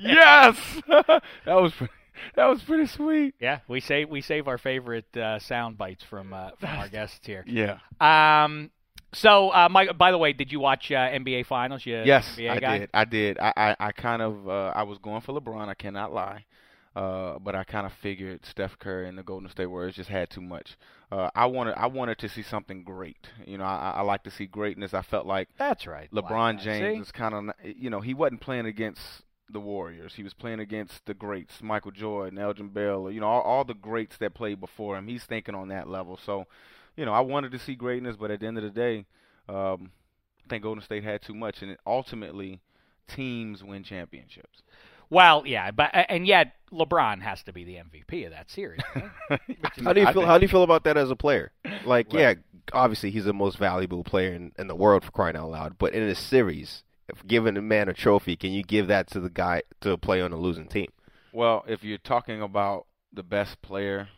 [0.00, 0.56] yes,
[0.88, 1.92] that was pretty,
[2.34, 3.34] that was pretty sweet.
[3.40, 7.20] Yeah, we save we save our favorite uh, sound bites from uh, from our guests
[7.26, 7.44] here.
[7.46, 7.78] Yeah.
[8.00, 8.70] Um,
[9.12, 9.96] So, uh, Mike.
[9.98, 11.84] By the way, did you watch uh, NBA Finals?
[11.86, 12.78] You Yes, NBA I guy?
[12.78, 12.90] did.
[12.94, 13.38] I did.
[13.38, 15.68] I, I, I kind of uh, I was going for LeBron.
[15.68, 16.44] I cannot lie,
[16.94, 20.30] uh, but I kind of figured Steph Curry and the Golden State Warriors just had
[20.30, 20.76] too much.
[21.10, 23.28] Uh, I wanted I wanted to see something great.
[23.46, 24.94] You know, I, I like to see greatness.
[24.94, 26.08] I felt like That's right.
[26.12, 26.60] LeBron Like.
[26.60, 27.02] James See?
[27.02, 29.00] is kind of you know he wasn't playing against
[29.52, 30.14] the Warriors.
[30.14, 33.10] He was playing against the greats, Michael Jordan, Elgin Baylor.
[33.10, 35.08] You know, all, all the greats that played before him.
[35.08, 36.16] He's thinking on that level.
[36.24, 36.46] So,
[36.96, 39.06] you know, I wanted to see greatness, but at the end of the day,
[39.48, 39.90] um,
[40.44, 42.60] I think Golden State had too much, and ultimately,
[43.08, 44.62] teams win championships.
[45.08, 48.80] Well, yeah, but and yet LeBron has to be the MVP of that series.
[48.94, 49.10] right?
[49.82, 50.24] How do you feel?
[50.26, 51.50] How do you feel about that as a player?
[51.84, 52.20] Like, Right.
[52.20, 52.34] yeah,
[52.72, 55.78] obviously he's the most valuable player in, in the world for crying out loud.
[55.78, 59.18] But in a series, if giving a man a trophy, can you give that to
[59.20, 60.92] the guy to play on a losing team?
[61.32, 64.08] Well, if you're talking about the best player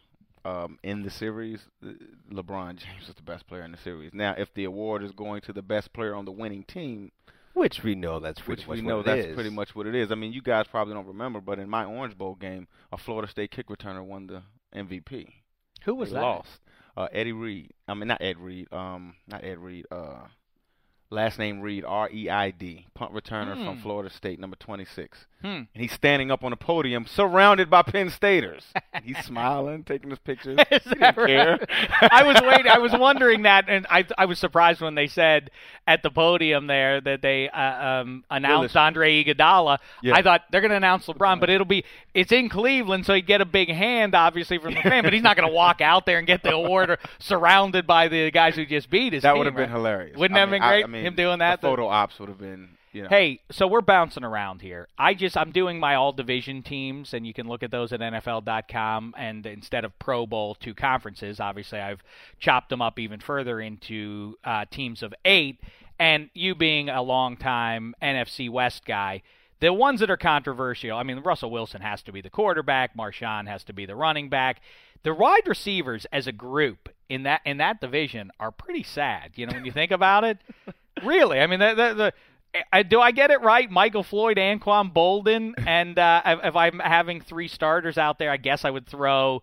[0.44, 1.90] um, in the series, uh,
[2.32, 4.12] LeBron James is the best player in the series.
[4.14, 7.12] Now, if the award is going to the best player on the winning team,
[7.54, 9.34] Which we know that's pretty which much we what know it that's is.
[9.34, 10.10] pretty much what it is.
[10.10, 13.30] I mean, you guys probably don't remember, but in my Orange Bowl game, a Florida
[13.30, 14.42] State kick returner won the
[14.74, 15.26] MVP.
[15.84, 16.20] Who was that?
[16.22, 16.60] lost.
[16.96, 17.72] Uh, Eddie Reed.
[17.88, 18.72] I mean, not Ed Reed.
[18.72, 19.86] Um, not Ed Reed.
[19.90, 20.26] Uh,
[21.10, 21.84] last name Reid.
[21.84, 22.86] R E I D.
[22.94, 23.82] Punt returner from Hmm.
[23.82, 25.26] Florida State, number 26.
[25.42, 25.48] Hmm.
[25.48, 28.64] And he's standing up on a podium, surrounded by Penn Staters.
[29.02, 30.58] He's smiling, taking his pictures.
[30.70, 31.58] Is he didn't care.
[32.00, 32.68] I was waiting.
[32.70, 35.50] I was wondering that, and I I was surprised when they said
[35.86, 38.76] at the podium there that they uh, um, announced.
[38.76, 39.78] Andre Iguodala.
[40.02, 40.14] Yeah.
[40.14, 43.26] I thought they're going to announce LeBron, but it'll be it's in Cleveland, so he'd
[43.26, 45.02] get a big hand, obviously from the fan.
[45.02, 48.08] But he's not going to walk out there and get the award or surrounded by
[48.08, 50.16] the guys who just beat his That would have been hilarious.
[50.16, 50.84] Wouldn't I that have mean, been I- great?
[50.84, 51.60] I mean, him doing that.
[51.60, 53.08] The photo ops would have been, you know.
[53.08, 54.88] Hey, so we're bouncing around here.
[54.98, 58.00] I just I'm doing my all division teams, and you can look at those at
[58.00, 59.14] NFL.com.
[59.16, 62.02] And instead of Pro Bowl two conferences, obviously I've
[62.38, 65.60] chopped them up even further into uh, teams of eight.
[65.98, 69.22] And you being a longtime NFC West guy,
[69.60, 70.96] the ones that are controversial.
[70.96, 72.96] I mean, Russell Wilson has to be the quarterback.
[72.96, 74.60] Marshawn has to be the running back.
[75.04, 79.32] The wide receivers as a group in that in that division are pretty sad.
[79.36, 80.38] You know, when you think about it.
[81.02, 82.12] Really, I mean, the, the, the
[82.72, 83.70] I, do I get it right?
[83.70, 88.64] Michael Floyd, Anquan Boldin, and uh, if I'm having three starters out there, I guess
[88.64, 89.42] I would throw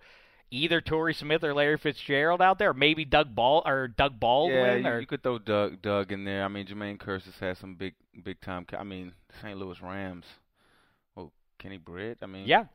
[0.52, 4.18] either Torrey Smith or Larry Fitzgerald out there, or maybe Doug Ball or Doug Yeah,
[4.20, 4.84] Baldwin.
[4.84, 6.44] you, or you could throw Doug Doug in there.
[6.44, 7.94] I mean, Jermaine Curtis has some big
[8.24, 8.66] big time.
[8.78, 9.58] I mean, St.
[9.58, 10.26] Louis Rams.
[11.18, 12.20] Oh, Kenny Britt.
[12.22, 12.66] I mean, yeah,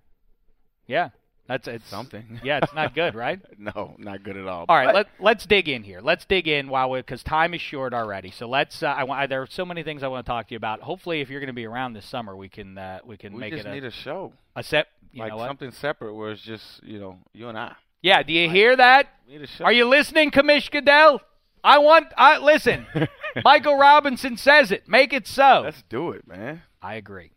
[0.86, 1.10] yeah,
[1.46, 2.40] that's it's something.
[2.44, 3.40] Yeah, it's not good, right?
[3.58, 4.64] no, not good at all.
[4.68, 6.00] All right, But- let, let's dig in here.
[6.00, 8.30] Let's dig in while we because time is short already.
[8.30, 8.82] So let's.
[8.82, 9.28] Uh, I want.
[9.28, 10.80] There are so many things I want to talk to you about.
[10.80, 13.40] Hopefully, if you're going to be around this summer, we can uh, we can we
[13.40, 14.88] make just it a, need a show, a set.
[15.14, 15.48] Like know what?
[15.48, 17.74] something separate where it's just you know you and I.
[18.02, 19.08] Yeah, do you hear that?
[19.28, 19.64] Need a show.
[19.64, 21.20] Are you listening, Commish Goodell?
[21.62, 22.08] I want.
[22.18, 22.86] I listen.
[23.44, 24.88] Michael Robinson says it.
[24.88, 25.62] Make it so.
[25.64, 26.62] Let's do it, man.
[26.82, 27.32] I agree.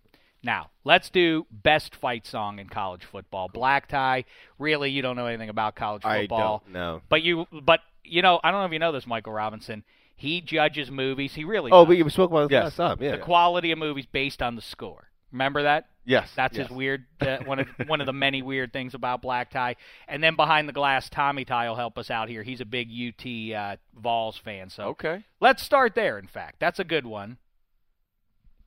[0.48, 3.50] Now, let's do best fight song in college football.
[3.54, 4.24] Black tie.
[4.58, 6.18] Really, you don't know anything about college football.
[6.18, 6.64] I football.
[6.64, 7.02] don't know.
[7.10, 9.84] But you but you know, I don't know if you know this, Michael Robinson.
[10.16, 11.34] He judges movies.
[11.36, 12.02] He really Oh, does.
[12.04, 12.64] we spoke about this Yes.
[12.64, 12.98] last time.
[13.04, 13.12] Yeah.
[13.12, 15.10] the quality of movies based on the score.
[15.34, 15.90] Remember that?
[16.06, 16.68] Yes, That's yes.
[16.70, 19.76] his weird uh, one of one of the many weird things about Black Tie.
[20.08, 22.42] And then behind the glass, Tommy Tie will help us out here.
[22.44, 24.70] He's a big UT uh, Vols fan.
[24.70, 25.26] So Okay.
[25.42, 26.18] let's start there.
[26.18, 27.38] In fact, that's a good one.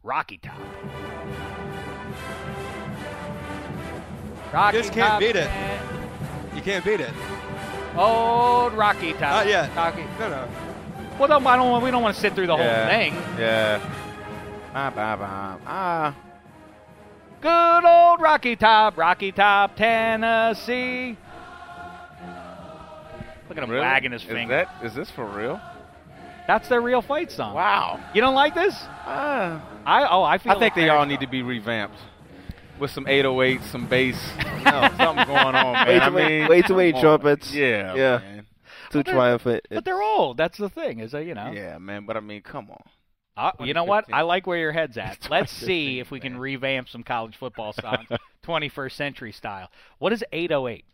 [0.02, 0.60] Rocky Top.
[4.52, 5.46] Rocky just can't beat it.
[5.46, 6.00] man.
[6.54, 7.12] You can't beat it.
[7.96, 9.20] Old Rocky Top.
[9.20, 9.74] Not yet.
[9.76, 10.04] Rocky.
[10.18, 10.48] No, no.
[11.18, 11.82] Well, don't, I don't.
[11.82, 12.82] We don't want to sit through the yeah.
[12.82, 13.14] whole thing.
[13.38, 13.80] Yeah.
[14.74, 15.58] Ah, bah, bah.
[15.66, 16.16] Ah.
[17.40, 21.16] Good old Rocky Top, Rocky Top, Tennessee.
[23.48, 23.80] Look at him Really?
[23.80, 24.60] wagging his finger.
[24.60, 24.66] is.
[24.66, 25.60] That, is this for real?
[26.46, 27.54] That's their real fight song.
[27.54, 27.98] Wow.
[28.14, 28.74] You don't like this?
[29.06, 29.62] Ah.
[29.86, 30.52] I oh I feel.
[30.52, 31.96] I think like they all need to be revamped
[32.80, 34.16] with some 808s, some bass.
[34.64, 35.86] no, something going on, man.
[35.86, 37.00] Way too I many- mean, many come on.
[37.02, 37.54] trumpets.
[37.54, 38.18] Yeah, Yeah.
[38.18, 38.46] man.
[38.90, 39.66] Too they're- triumphant.
[39.70, 40.36] But they're old.
[40.36, 41.00] That's the thing.
[41.00, 41.50] Is that you know?
[41.52, 42.06] Yeah, man.
[42.06, 42.82] But I mean, come on.
[43.36, 44.04] Uh, you know what?
[44.12, 45.26] I like where your head's at.
[45.30, 48.06] Let's see if we can revamp some college football songs,
[48.44, 49.70] 21st century style.
[49.98, 50.84] What is 808?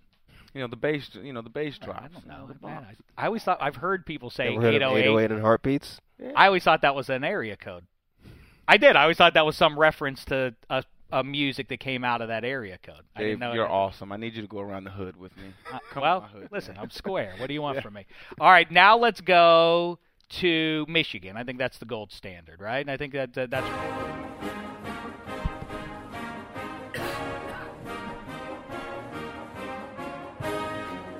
[0.54, 1.10] You know the bass.
[1.14, 2.14] You know the bass drops.
[2.16, 2.68] I don't know.
[2.68, 2.86] Man.
[3.18, 5.00] I, I always thought I've heard people say heard 808.
[5.02, 5.98] 808 and heartbeats?
[6.34, 7.84] I always thought that was an area code.
[8.68, 8.96] I did.
[8.96, 12.28] I always thought that was some reference to a, a music that came out of
[12.28, 13.02] that area code.
[13.14, 13.52] I Dave, didn't know.
[13.52, 14.10] you're awesome.
[14.12, 15.44] I need you to go around the hood with me.
[15.72, 16.48] Uh, Come well, hood.
[16.50, 17.34] listen, I'm square.
[17.38, 18.06] What do you want from me?
[18.40, 21.36] All right, now let's go to Michigan.
[21.36, 22.80] I think that's the gold standard, right?
[22.80, 23.66] And I think that uh, that's.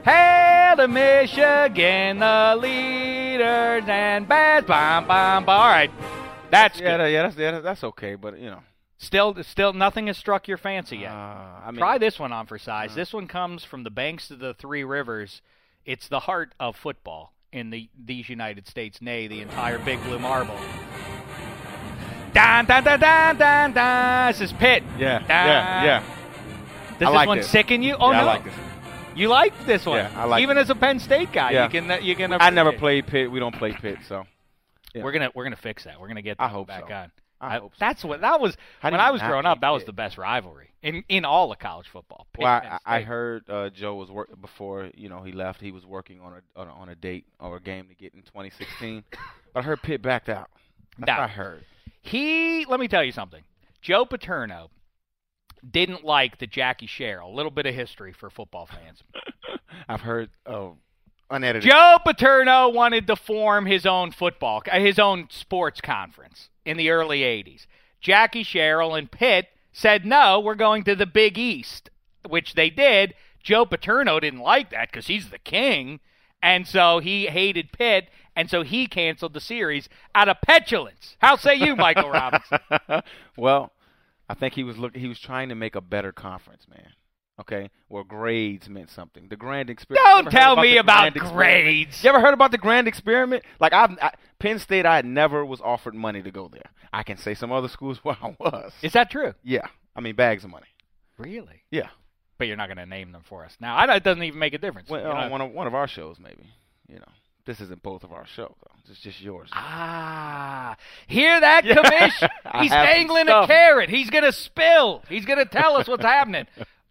[0.05, 5.07] Southern Michigan, the leaders and bad bam.
[5.07, 5.49] bam.
[5.49, 5.91] All right,
[6.51, 7.13] that's yeah, good.
[7.13, 8.61] yeah, that's yeah, that's okay, but you know,
[8.99, 11.11] Still, still, nothing has struck your fancy yet.
[11.13, 12.95] uh, I mean, Try this one on for size.
[12.95, 15.43] This one comes from the banks of the three rivers.
[15.85, 20.19] It's the heart of football in the these United States, nay, the entire Big Blue
[20.19, 20.59] Marble.
[22.33, 24.33] Dun, dun, dun, dun, dun, dun.
[24.33, 24.83] This is Pitt.
[24.99, 25.29] Yeah, Dun.
[25.29, 26.01] yeah, yeah.
[26.99, 27.51] Does I this like one this.
[27.51, 27.97] sicken you?
[27.99, 28.55] Oh yeah, no, I like this.
[29.15, 29.99] you like this one.
[29.99, 30.61] Yeah, I like Even it.
[30.63, 31.65] as a Penn State guy, Yeah.
[31.65, 32.33] you can you can.
[32.33, 33.31] I never played Pitt.
[33.31, 34.25] We don't play Pitt, so
[34.95, 35.03] yeah.
[35.03, 35.99] We're gonna we're gonna fix that.
[36.01, 36.95] We're gonna get I hope back so.
[36.95, 37.11] on.
[37.41, 37.71] I so.
[37.79, 39.61] That's what that was How when I was growing up.
[39.61, 39.87] That was Pitt?
[39.87, 42.27] the best rivalry in in all of college football.
[42.39, 45.61] Well, I, I heard uh, Joe was work before you know he left.
[45.61, 48.15] He was working on a on a, on a date or a game to get
[48.15, 49.05] in 2016.
[49.55, 50.49] but I heard Pitt backed out.
[50.99, 51.13] That's No.
[51.15, 51.65] what I heard.
[52.01, 53.43] He, let me tell you something.
[53.83, 54.71] Joe Paterno
[55.69, 57.29] didn't like the Jackie Sherrill.
[57.29, 59.03] A little bit of history for football fans.
[59.89, 60.77] I've heard oh
[61.31, 61.69] unedited.
[61.69, 66.91] Joe Paterno wanted to form his own football, uh, his own sports conference in the
[66.91, 67.67] early 80s.
[68.01, 71.91] Jackie Sherrill and Pitt said, no, we're going to the Big East,
[72.29, 73.15] which they did.
[73.43, 76.01] Joe Paterno didn't like that because he's the king.
[76.43, 81.17] And so he hated Pitt, and so he canceled the series out of petulance.
[81.19, 82.59] How say you, Michael Robinson?
[83.37, 83.73] well,
[84.29, 86.93] I think he was look he was trying to make a better conference, man.
[87.39, 89.29] Okay, where grades meant something.
[89.29, 90.07] The grand experiment.
[90.25, 92.03] Don't tell me about grades.
[92.03, 93.45] You ever heard about the grand experiment?
[93.61, 96.71] Like I've I, Penn State, I never was offered money to go there.
[96.95, 98.73] I can say some other schools where I was.
[98.83, 99.35] Is that true?
[99.45, 100.67] yeah, I mean bags of money.
[101.19, 101.63] Really?
[101.71, 101.89] Yeah,
[102.39, 103.57] But you're not going to name them for us.
[103.61, 104.89] Now, I, it doesn't even make a difference.
[104.91, 106.45] well, on one of one of our shows, maybe.
[106.89, 107.09] You know,
[107.45, 108.55] this isn't both of our shows.
[108.63, 108.91] though.
[108.91, 109.51] It's just yours.
[109.53, 111.75] Ah, hear that, Yeah.
[111.77, 112.29] commish?
[112.63, 113.91] He's dangling a carrot.
[113.91, 115.03] He's going to spill.
[115.09, 116.47] He's going to tell us what's happening.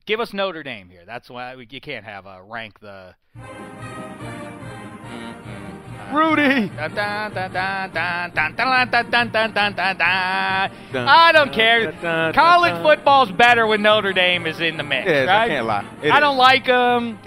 [0.05, 1.03] Give us Notre Dame here.
[1.05, 3.15] That's why we, you can't have a rank the.
[6.13, 6.71] Rudy.
[10.93, 11.91] I don't care.
[12.33, 15.07] College football's better when Notre Dame is in the mix.
[15.07, 15.45] Yes, right?
[15.45, 15.89] I can't lie.
[16.03, 16.21] It I is.
[16.21, 17.17] don't like them.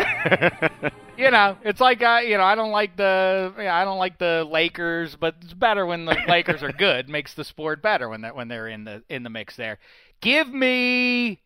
[1.18, 3.98] you know, it's like I, you know, I don't like the, you know, I don't
[3.98, 7.08] like the Lakers, but it's better when the Lakers are good.
[7.08, 9.56] Makes the sport better when that when they're in the in the mix.
[9.56, 9.80] There,
[10.20, 11.40] give me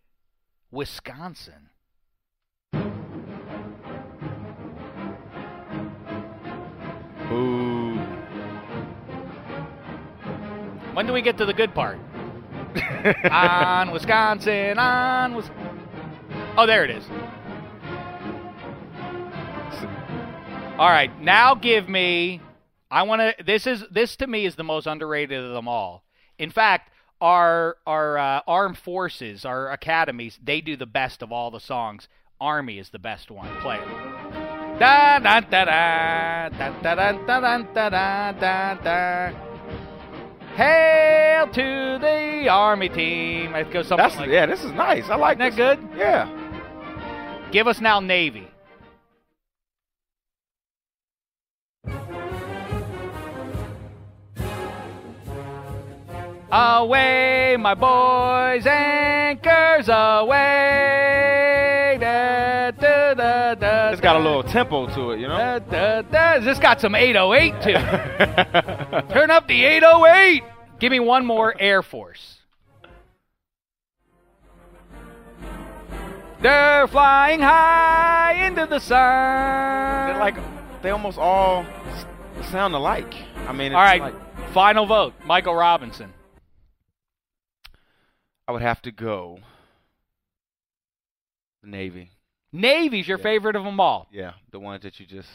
[0.73, 1.69] Wisconsin.
[7.29, 7.99] Boo.
[10.95, 11.99] When do we get to the good part?
[13.31, 15.51] on Wisconsin, on Wis-
[16.57, 17.05] Oh, there it is.
[20.79, 22.41] All right, now give me.
[22.91, 23.45] I want to.
[23.45, 26.03] This is this to me is the most underrated of them all.
[26.39, 26.92] In fact,
[27.23, 32.09] our our uh, armed forces, our academies, they do the best of all the songs.
[32.41, 33.49] Army is the best one.
[33.61, 34.79] Play it.
[34.81, 39.33] Da da da da da da da da da da da da.
[40.57, 43.55] Hail to the army team.
[43.55, 44.47] It goes something That's like yeah.
[44.47, 45.09] This is nice.
[45.09, 45.97] I like Isn't that good?
[45.97, 46.29] Yeah.
[47.53, 48.49] Give us now Navy.
[56.55, 60.37] Away, my boys, anchors away.
[61.99, 65.39] Da, da, da, da, It's got a little tempo to it, you know.
[65.39, 66.41] da, da, da.
[66.41, 67.73] This got some 808 too.
[69.15, 70.43] Turn up the 808.
[70.79, 72.37] Give me one more Air Force.
[76.43, 78.99] They're flying high into the sun.
[80.09, 80.37] They're like
[80.83, 81.65] they almost all
[82.51, 83.15] sound alike.
[83.49, 85.15] I mean, it's All right, like- final vote.
[85.25, 86.13] Michael Robinson.
[88.49, 89.39] I would have to go
[91.63, 92.11] the Navy.
[92.53, 93.23] Navy's your Yeah.
[93.23, 94.09] favorite of them all.
[94.11, 95.29] Yeah, the ones that you just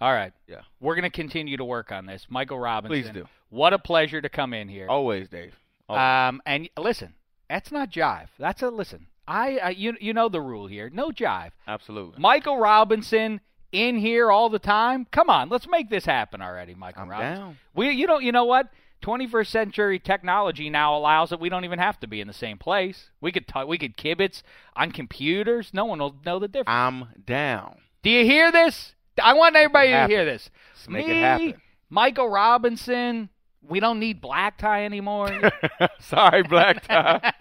[0.00, 0.32] All right.
[0.46, 0.62] yeah.
[0.80, 2.26] We're going to continue to work on this.
[2.28, 3.02] Michael Robinson.
[3.02, 3.28] Please do.
[3.50, 4.88] What a pleasure to come in here.
[4.88, 5.54] Always, Dave.
[5.88, 6.00] Always.
[6.02, 7.14] Um, and listen,
[7.48, 8.28] that's not jive.
[8.38, 9.06] That's a listen.
[9.26, 10.88] I, I you you know the rule here.
[10.90, 11.50] No jive.
[11.66, 12.18] Absolutely.
[12.20, 13.40] Michael Robinson
[13.72, 15.06] in here all the time.
[15.10, 17.38] Come on, let's make this happen already, Michael I'm Robinson.
[17.44, 17.58] down.
[17.74, 18.70] We you know you know what?
[19.02, 22.58] 21st century technology now allows that we don't even have to be in the same
[22.58, 23.10] place.
[23.20, 24.42] We could t- we could kibitz
[24.76, 25.70] on computers.
[25.72, 26.68] No one will know the difference.
[26.68, 27.76] I'm down.
[28.02, 28.94] Do you hear this?
[29.22, 30.50] I want everybody to hear this.
[30.74, 31.54] Let's make Me, it happen.
[31.90, 33.28] Michael Robinson.
[33.60, 35.50] We don't need black tie anymore.
[36.00, 37.32] Sorry, black tie.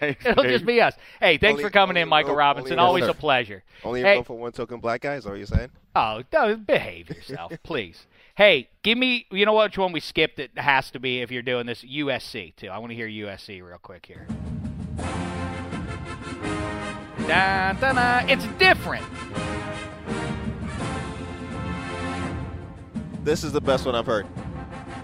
[0.00, 0.52] Thanks, It'll Dave.
[0.52, 0.94] just be us.
[1.20, 2.72] Hey, thanks Only- for coming in, Michael only- Robinson.
[2.78, 3.62] only- Always Yes, a pleasure.
[3.82, 4.14] Only Hey.
[4.14, 5.14] a vote for one token black guy.
[5.14, 5.70] Is that what you're saying?
[5.96, 8.06] Oh, no, behave yourself, please.
[8.36, 9.26] Hey, give me.
[9.30, 10.40] You know which one we skipped?
[10.40, 12.66] It has to be if you're doing this USC too.
[12.66, 14.26] I want to hear USC real quick here.
[17.28, 18.26] da, da, da.
[18.26, 19.06] It's different.
[23.22, 24.26] This is the best one I've heard.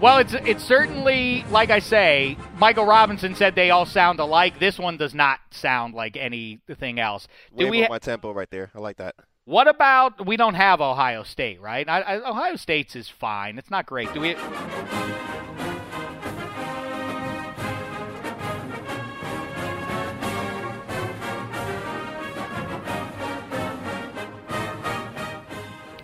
[0.01, 2.35] Well, it's it's certainly like I say.
[2.57, 4.59] Michael Robinson said they all sound alike.
[4.59, 7.29] This one does not sound like anything else.
[7.57, 7.81] Do Way we?
[7.83, 8.71] Ha- my tempo right there.
[8.75, 9.15] I like that.
[9.45, 10.25] What about?
[10.25, 11.87] We don't have Ohio State, right?
[11.89, 13.57] I, I, Ohio State's is fine.
[13.57, 14.13] It's not great.
[14.13, 14.35] Do we?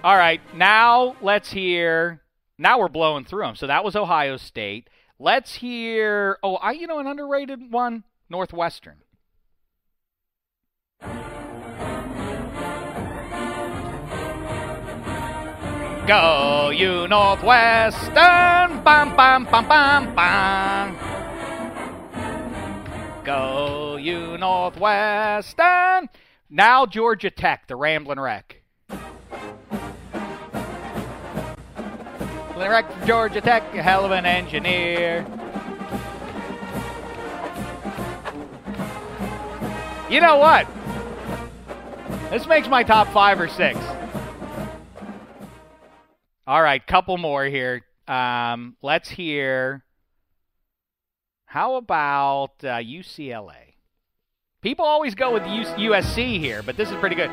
[0.03, 2.21] All right, now let's hear.
[2.57, 3.55] Now we're blowing through them.
[3.55, 4.89] So that was Ohio State.
[5.19, 6.39] Let's hear.
[6.41, 9.03] Oh, I you know an underrated one, Northwestern.
[16.07, 20.97] Go you Northwestern, bam bam bam bam bam.
[23.25, 26.07] Go you Northwestern.
[26.49, 28.63] Now Georgia Tech, the Ramblin' Wreck.
[32.49, 35.27] Ramblin' Wreck Georgia Tech, a hell of an engineer.
[40.09, 40.67] You know what?
[42.29, 43.77] This makes my top five or six.
[46.47, 47.83] All right, couple more here.
[48.07, 49.83] Um, let's hear.
[51.43, 53.73] How about uh, UCLA?
[54.61, 57.29] People always go with U- USC here, but this is pretty good.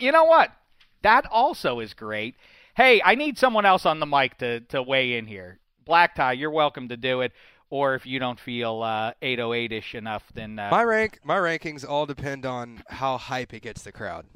[0.00, 0.57] You know what?
[1.02, 2.36] That also is great.
[2.76, 5.58] Hey, I need someone else on the mic to, to weigh in here.
[5.84, 7.32] Black Tie, you're welcome to do it.
[7.70, 12.06] Or if you don't feel uh, 808ish enough, then uh, My rank, my rankings all
[12.06, 14.26] depend on how hype it gets the crowd.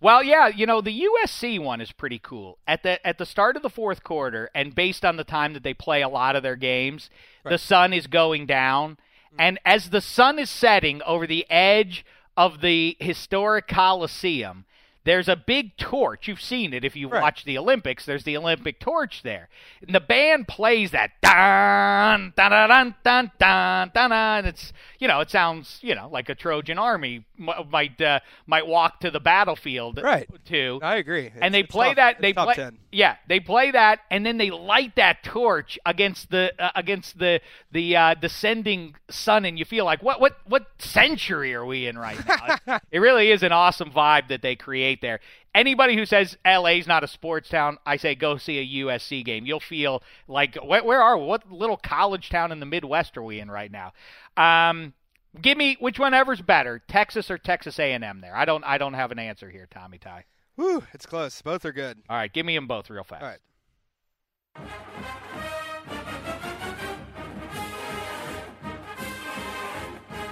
[0.00, 2.58] Well, yeah, you know the USC one is pretty cool.
[2.66, 5.62] At the at the start of the fourth quarter, and based on the time that
[5.62, 7.08] they play a lot of their games,
[7.44, 8.98] the sun is going down,
[9.38, 12.04] and as the sun is setting over the edge
[12.36, 14.65] of the historic Coliseum,
[15.06, 16.28] there's a big torch.
[16.28, 17.22] You've seen it if you Right.
[17.22, 18.04] watch the Olympics.
[18.04, 19.48] There's the Olympic torch there,
[19.80, 24.44] and the band plays that dun dun dun dun dun dun dun.
[24.44, 29.00] It's you know it sounds you know like a Trojan army might uh, might walk
[29.00, 30.28] to the battlefield Right.
[30.46, 31.30] to I agree.
[31.40, 32.78] and they It's- it's play top- that it's they play 10.
[32.92, 37.40] yeah they play that and then they light that torch against the uh, against the
[37.72, 41.98] the uh, descending sun and you feel like what what what century are we in
[41.98, 45.20] right now it really is an awesome vibe that they create there
[45.54, 49.46] anybody who says LA's not a sports town I say go see a USC game
[49.46, 51.24] you'll feel like where, where are we?
[51.26, 53.92] what little college town in the Midwest are we in right now
[54.36, 54.92] um
[55.40, 58.94] give me which one ever's better Texas or Texas A&M there I don't I don't
[58.94, 60.24] have an answer here Tommy Ty
[60.56, 61.42] Whew, it's close.
[61.42, 61.98] Both are good.
[62.08, 63.22] all right, give me them both real fast.
[63.22, 63.38] All right.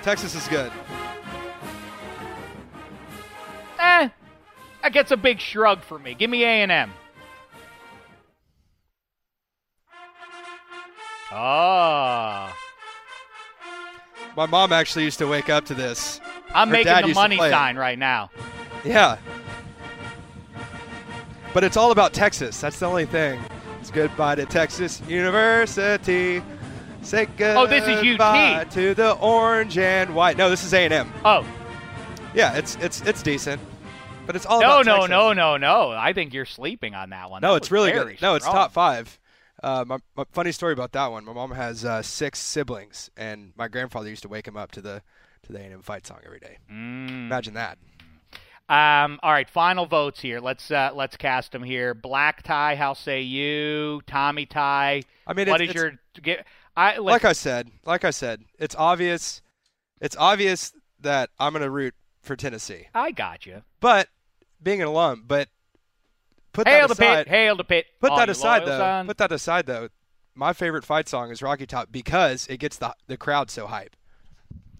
[0.02, 0.72] Texas is good.
[3.78, 4.09] Eh,
[4.82, 6.14] that gets a big shrug for me.
[6.14, 6.92] Give me A and M.
[11.32, 12.55] Oh,
[14.37, 16.20] My mom actually used to wake up to this.
[16.55, 17.51] I'm Her making the money it.
[17.51, 18.30] sign right now.
[18.85, 19.16] Yeah.
[21.53, 22.61] But it's all about Texas.
[22.61, 23.41] That's the only thing.
[23.80, 26.43] It's goodbye to Texas University.
[27.03, 28.70] Say goodbye Oh, this is UT.
[28.72, 30.37] to the orange and white.
[30.37, 31.12] No, this is A&M.
[31.24, 31.47] Oh,
[32.35, 33.61] Yeah, it's it's it's decent.
[34.26, 35.11] But it's all no, about no, Texas.
[35.11, 35.91] no, no, no.
[35.91, 37.43] I think you're sleeping on that one.
[37.43, 38.20] No, That it's really good.
[38.22, 39.18] No, it's top five.
[39.65, 41.25] Uh, my, my funny story about that one.
[41.25, 44.83] My mom has uh, six siblings, and my grandfather used to wake him up to
[44.83, 45.03] the
[45.45, 46.59] to the A&M fight song every day.
[46.71, 47.09] Mm.
[47.09, 47.79] Imagine that.
[48.69, 50.41] Um, all right, final votes here.
[50.41, 51.95] Let's uh, let's cast them here.
[51.95, 54.03] Black tie, how say you?
[54.07, 55.03] Tommy tie.
[55.27, 56.47] I mean, what it's- is it's- your get?
[56.77, 59.41] I like I said, like I said, it's obvious.
[60.01, 62.89] It's obvious that I'm going to root for Tennessee.
[62.95, 63.62] I got you.
[63.81, 64.09] But
[64.62, 65.49] being an alum, but
[66.55, 67.26] put Hail that the aside.
[67.26, 67.86] pit, hail the pit.
[68.00, 68.78] Put all that aside though.
[68.78, 69.07] son.
[69.07, 69.88] Put that aside though.
[70.34, 73.94] My favorite fight song is Rocky Top because it gets the the crowd so hype.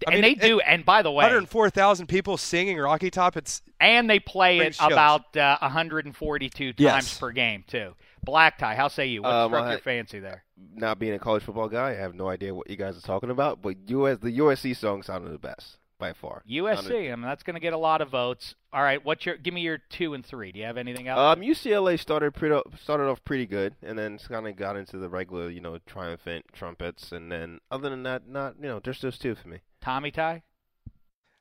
[0.07, 0.59] I and mean, they do.
[0.59, 3.37] and by the way, 104,000 people singing Rocky Top.
[3.37, 4.91] It's and they play it chills.
[4.91, 7.17] about uh, 142 times Yes.
[7.19, 7.93] per game too.
[8.23, 9.21] Black tie, how say you?
[9.21, 10.43] What Um, struck I- your fancy there?
[10.73, 13.29] Not being a college football guy, I have no idea what you guys are talking
[13.29, 13.61] about.
[13.61, 16.43] But US, the USC song sounded the best by far.
[16.49, 16.75] USC.
[16.75, 18.55] Sounded- I mean, that's going to get a lot of votes.
[18.73, 19.37] All right, what's your?
[19.37, 20.51] Give me your two and three.
[20.51, 21.37] Do you have anything else?
[21.37, 25.07] Um, UCLA started pretty started off pretty good, and then kind of got into the
[25.09, 29.17] regular, you know, triumphant trumpets, and then other than that, not you know, just those
[29.17, 29.59] two for me.
[29.81, 30.43] Tommy tie.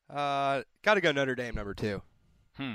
[0.08, 2.02] Uh, got to go Notre Dame number two.
[2.56, 2.74] Hmm.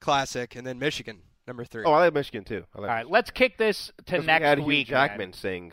[0.00, 1.18] Classic, and then Michigan
[1.48, 1.84] number three.
[1.84, 2.64] Oh, I like Michigan too.
[2.74, 4.86] I like All right, let's kick this to Because we next had Hugh week.
[4.88, 5.32] Jackman then.
[5.32, 5.72] sing.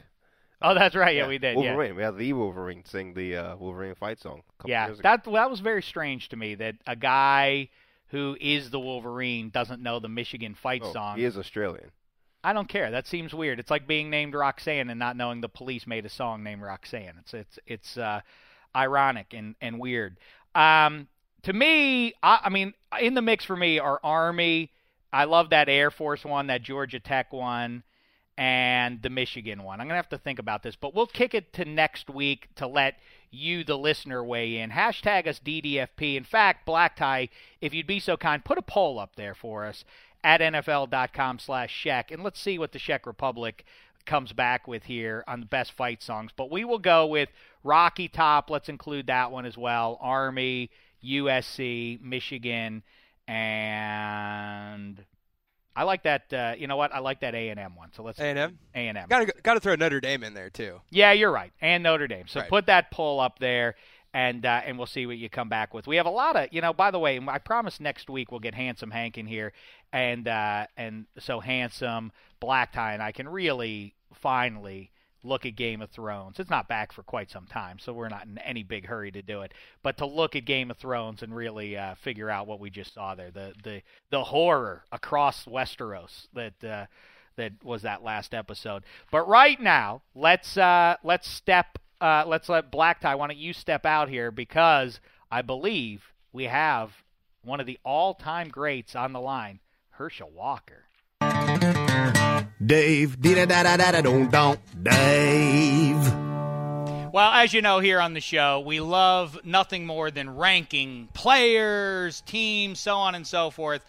[0.64, 1.16] Oh, that's right.
[1.16, 1.58] Yeah, we did.
[1.60, 1.72] Yeah.
[1.72, 1.96] Wolverine.
[1.96, 4.42] We had the Wolverine sing the uh, Wolverine fight song.
[4.48, 5.10] A couple Yeah, years ago.
[5.10, 7.70] that that was very strange to me that a guy
[8.08, 11.18] who is the Wolverine doesn't know the Michigan fight Oh, song.
[11.18, 11.92] He is Australian.
[12.46, 12.92] I don't care.
[12.92, 13.60] That seems weird.
[13.60, 17.14] It's like being named Roxanne and not knowing the police made a song named Roxanne.
[17.20, 18.22] It's it's it's uh,
[18.76, 20.18] ironic and and weird.
[20.56, 21.08] Um,
[21.44, 24.72] to me, I, I mean, in the mix for me are Army.
[25.12, 27.84] I love that Air Force one, that Georgia Tech one,
[28.38, 29.80] and the Michigan one.
[29.80, 32.68] I'm gonna have to think about this, but we'll kick it to next week to
[32.68, 32.96] let
[33.30, 34.72] you, the listener, weigh in.
[34.72, 36.16] Hashtag us DDFP.
[36.16, 37.30] In fact, Black Tie,
[37.62, 39.84] if you'd be so kind, put a poll up there for us
[40.24, 43.66] at NFL.com slash Sheck, and let's see what the Czech Republic
[44.06, 46.32] comes back with here on the best fight songs.
[46.36, 47.30] But we will go with
[47.64, 48.50] Rocky Top.
[48.50, 49.98] Let's include that one as well.
[50.02, 50.70] Army,
[51.04, 52.84] USC, Michigan,
[53.28, 55.04] and
[55.76, 56.32] I like that.
[56.32, 56.94] Uh, you know what?
[56.94, 57.90] I like that A and M one.
[57.94, 58.60] So let's A and M.
[58.76, 59.08] A and M.
[59.10, 60.82] Got to got to throw Notre Dame in there too.
[60.92, 61.52] Yeah, you're right.
[61.62, 62.28] And Notre Dame.
[62.28, 62.50] So Right.
[62.50, 63.76] put that poll up there
[64.14, 65.88] and uh, and we'll see what you come back with.
[65.88, 68.40] We have a lot of, you know, by the way, I promise next week we'll
[68.40, 69.52] get Handsome Hank in here
[69.92, 74.92] and uh, and so Handsome, Black Tie and I can really finally
[75.24, 76.40] look at Game of Thrones.
[76.40, 79.22] It's not back for quite some time, so we're not in any big hurry to
[79.22, 79.54] do it.
[79.82, 82.94] But to look at Game of Thrones and really uh, figure out what we just
[82.94, 86.86] saw there, the the the horror across Westeros that uh,
[87.38, 88.84] that was that last episode.
[89.12, 93.16] But right now, let's uh, let's step uh, let's let Black Tie.
[93.16, 95.00] Why don't you step out here because
[95.32, 96.92] I believe we have
[97.44, 99.60] one of the all-time greats on the line,
[99.92, 100.86] Herschel Walker.
[102.66, 106.14] Dave, da da da da da don't don't Dave.
[107.12, 112.22] Well, as you know, here on the show, we love nothing more than ranking players,
[112.22, 113.84] teams, so on and so forth.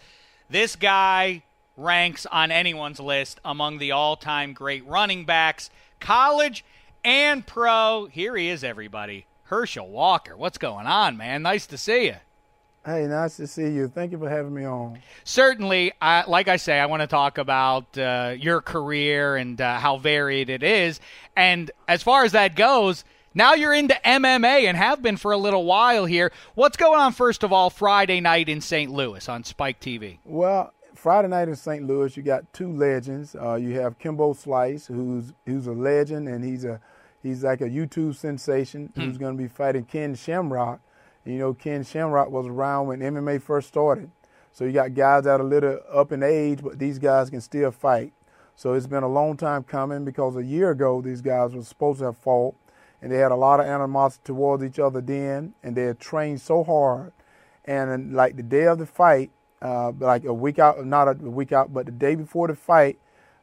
[0.51, 1.43] This guy
[1.77, 5.71] ranks on anyone's list among the all time great running backs,
[6.01, 6.65] college
[7.05, 8.09] and pro.
[8.11, 9.27] Here he is, everybody.
[9.45, 10.37] Herschel Walker.
[10.37, 11.43] What's going on, man?
[11.43, 12.17] Nice to see you.
[12.85, 13.89] Hey, nice to see you.
[13.89, 14.99] Thank you for having me on.
[15.25, 19.79] Certainly, I, like I say, I want to talk about uh, your career and uh,
[19.79, 21.01] how varied it is.
[21.35, 25.39] And as far as that goes, now you're into MMA and have been for a
[25.39, 26.31] little while here.
[26.55, 28.93] What's going on, first of all, Friday night in St.
[28.93, 30.19] Louis on Spike TV?
[30.25, 31.87] Well, Friday night in St.
[31.87, 33.35] Louis, you got two legends.
[33.35, 36.81] Uh, you have Kimbo Slice, who's who's a legend, and he's a
[37.23, 40.81] he's like a YouTube sensation who's going to be fighting Ken Shamrock.
[41.25, 44.11] You know, Ken Shamrock was around when MMA first started.
[44.53, 47.41] So you got guys that are a little up in age, but these guys can
[47.41, 48.13] still fight.
[48.57, 51.99] So it's been a long time coming because a year ago these guys were supposed
[52.01, 52.55] to have fought,
[53.03, 56.41] and they had a lot of animosity towards each other then, and they had trained
[56.41, 57.13] so hard.
[57.65, 61.53] And like the day of the fight, uh, like a week out, not a week
[61.53, 62.99] out, but the day before the fight,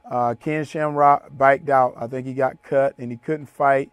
[0.09, 1.93] uh, Ken Shamrock biked out.
[1.97, 3.91] I think he got cut and he couldn't fight.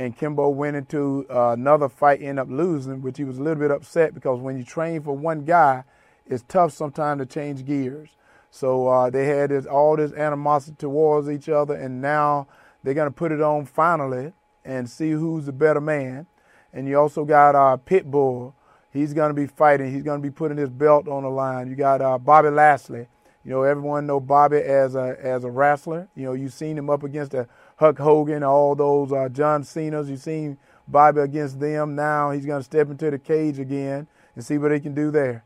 [0.00, 3.60] And Kimbo went into uh, another fight, ended up losing, which he was a little
[3.60, 5.84] bit upset because when you train for one guy,
[6.26, 8.08] it's tough sometimes to change gears.
[8.50, 12.46] So uh, they had this, all this animosity towards each other, and now
[12.82, 14.32] they're going to put it on finally
[14.64, 16.26] and see who's the better man.
[16.72, 18.54] And you also got uh, Pitbull.
[18.90, 19.92] He's going to be fighting.
[19.92, 21.68] He's going to be putting his belt on the line.
[21.68, 23.06] You got uh, Bobby Lashley.
[23.44, 26.08] You know, everyone know Bobby as a as a wrestler.
[26.14, 27.48] You know, you've seen him up against the
[27.80, 30.10] Hulk Hogan, all those uh, John Cena's.
[30.10, 31.94] You've seen Bobby against them.
[31.94, 35.10] Now he's going to step into the cage again and see what he can do
[35.10, 35.44] there.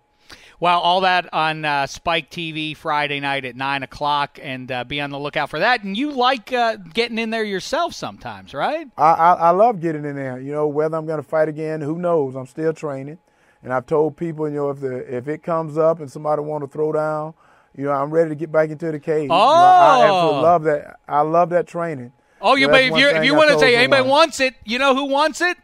[0.59, 5.01] Well, all that on uh, Spike TV Friday night at 9 o'clock, and uh, be
[5.01, 5.85] on the lookout for that.
[5.85, 8.89] And you like uh, getting in there yourself sometimes, right?
[8.99, 10.41] I, I, I love getting in there.
[10.41, 12.35] You know, whether I'm going to fight again, who knows?
[12.35, 13.19] I'm still training,
[13.63, 16.65] and I've told people, you know, if the if it comes up and somebody want
[16.65, 17.35] to throw down,
[17.77, 19.25] you know, I'm ready to get back into the cage.
[19.25, 20.03] You know, I, I Oh!
[20.03, 20.97] absolutely love that.
[21.07, 22.13] I love that training.
[22.41, 24.95] Oh, you that's if you if you want to say anybody wants it, you know
[24.95, 25.57] who wants it?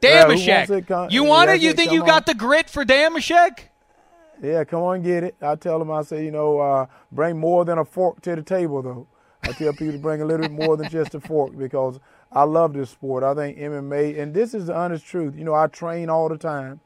[0.00, 0.70] Yeah, Dameshek.
[0.70, 0.86] it?
[0.86, 1.60] Come- you want yeah, it?
[1.62, 2.34] You think you got on.
[2.34, 3.68] the grit for Dameshek?
[4.42, 5.36] Yeah, come on, get it.
[5.40, 8.42] I tell them, I say, you know, uh, bring more than a fork to the
[8.42, 9.06] table, though.
[9.42, 12.00] I tell people to bring a little bit more than just a fork because
[12.32, 13.22] I love this sport.
[13.22, 15.36] I think MMA, and this is the honest truth.
[15.36, 16.80] You know, I train all the time,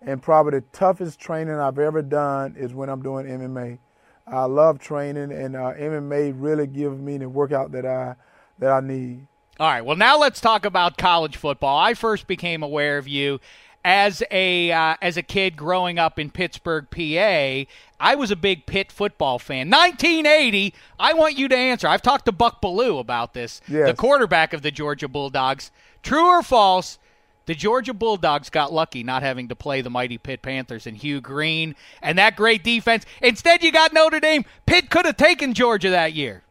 [0.00, 3.78] and probably the toughest training I've ever done is when I'm doing MMA.
[4.26, 8.16] I love training, and uh, MMA really gives me the workout that I
[8.58, 9.26] that I need.
[9.60, 9.84] All right.
[9.84, 11.78] Well, now let's talk about college football.
[11.78, 13.40] I first became aware of you
[13.84, 17.70] as a uh, as a kid growing up in Pittsburgh, PA.
[18.00, 19.70] I was a big Pitt football fan.
[19.70, 20.74] 1980.
[20.98, 21.86] I want you to answer.
[21.86, 23.86] I've talked to Buck Belue about this, Yes.
[23.88, 25.70] the quarterback of the Georgia Bulldogs.
[26.02, 26.98] True or false?
[27.46, 31.20] The Georgia Bulldogs got lucky not having to play the mighty Pitt Panthers and Hugh
[31.20, 33.04] Green and that great defense.
[33.20, 34.46] Instead, you got Notre Dame.
[34.64, 36.42] Pitt could have taken Georgia that year.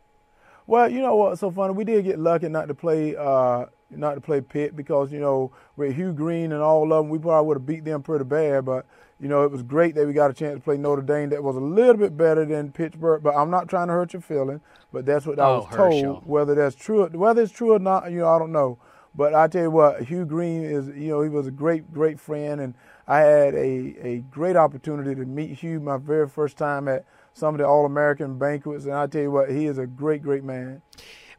[0.68, 1.74] Well, you know what's so funny?
[1.74, 5.51] We did get lucky not to play uh, not to play Pitt because you know
[5.76, 8.66] with Hugh Green and all of them, we probably would have beat them pretty bad.
[8.66, 8.86] But
[9.20, 11.30] you know it was great that we got a chance to play Notre Dame.
[11.30, 13.22] That was a little bit better than Pittsburgh.
[13.24, 14.61] But I'm not trying to hurt your feeling.
[14.91, 16.14] But that's what I Oh, was Herschel.
[16.16, 16.26] told.
[16.26, 18.78] Whether that's true, whether it's true or not, you know, I don't know.
[19.16, 22.20] But I tell you what, Hugh Green is, you know, he was a great, great
[22.20, 22.74] friend, and
[23.07, 27.56] I had a, a great opportunity to meet Hugh my very first time at some
[27.56, 30.44] of the All American banquets, and I tell you what, he is a great, great
[30.44, 30.82] man.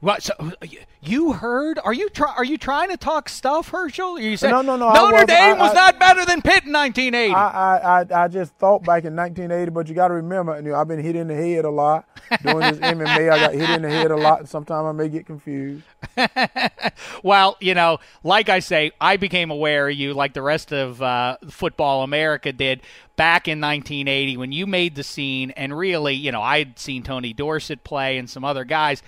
[0.05, 0.22] What?
[0.22, 0.52] So
[1.00, 1.78] you heard?
[1.82, 4.20] Are you try, Are you trying to talk stuff, Herschel?
[4.20, 5.24] You said No, no, no, Notre.
[5.24, 7.32] Dame I- was I- not better than Pitt in 1980.
[7.34, 10.62] I, I, I, I just thought back in 1980, but you got to remember, you
[10.62, 12.05] know, I've been hit in the head a lot
[12.42, 13.32] doing this MMA.
[13.32, 15.84] I got hit in the head a lot, and sometimes I may get confused.
[17.22, 21.00] well, you know, like I say, I became aware of you like the rest of
[21.00, 22.82] uh, football America did
[23.16, 25.50] back in 1980 when you made the scene.
[25.52, 29.02] And really, you know, I'd seen Tony Dorsett play and some other guys,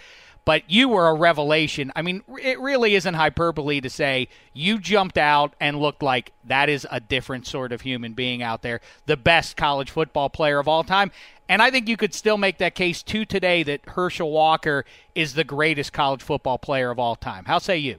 [0.46, 1.92] but you were a revelation.
[1.96, 6.70] I mean, it really isn't hyperbole to say you jumped out and looked like that
[6.70, 10.68] is a different sort of human being out there, the best college football player of
[10.68, 11.10] all time.
[11.48, 14.84] And I think you could still make that case to today that Herschel Walker
[15.16, 17.44] is the greatest college football player of all time.
[17.44, 17.98] How say you?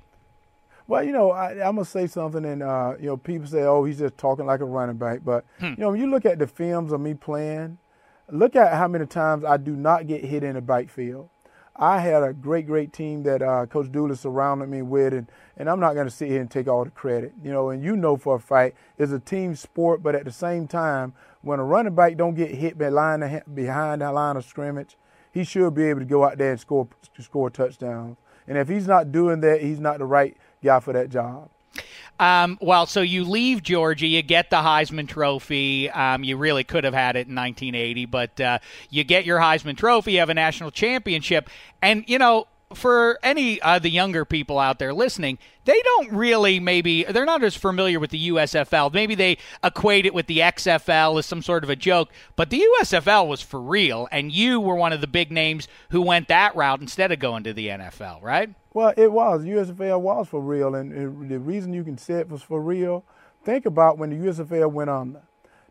[0.88, 3.84] Well, you know, I, I'm gonna say something, and uh, you know, people say, "Oh,
[3.84, 6.48] he's just talking like a running back," but you know, when you look at the
[6.48, 7.78] films of me playing,
[8.32, 11.30] look at how many times I do not get hit in the backfield.
[11.80, 15.70] I had a great, great team that uh, Coach Dooley surrounded me with, and, and
[15.70, 17.34] I'm not going to sit here and take all the credit.
[17.44, 20.32] You know, and you know for a fact it's a team sport, but at the
[20.32, 24.46] same time, when a running back don't get hit behind the, behind the line of
[24.46, 24.98] scrimmage,
[25.32, 26.88] he should be able to go out there and score
[27.20, 28.18] score touchdowns.
[28.48, 31.50] And if he's not doing that, he's not the right guy for that job.
[32.20, 35.89] Um, well, so you leave Georgia, you get the Heisman Trophy.
[35.89, 38.59] Um, you really could have had it in 1980, but uh,
[38.89, 41.49] you get your Heisman Trophy, you have a national championship,
[41.82, 42.47] and you know.
[42.74, 47.41] For any uh, the younger people out there listening, they don't really maybe they're not
[47.41, 48.93] as familiar with the USFL.
[48.93, 52.61] Maybe they equate it with the XFL as some sort of a joke, but the
[52.82, 56.57] USFL was for real, and you were one of the big names who went that
[56.57, 58.49] route instead of going to the NFL, right?
[58.78, 59.44] Well, it was.
[59.44, 63.04] USFL was for real, and it, the reason you can say it was for real,
[63.44, 65.24] think about when the USFL went under.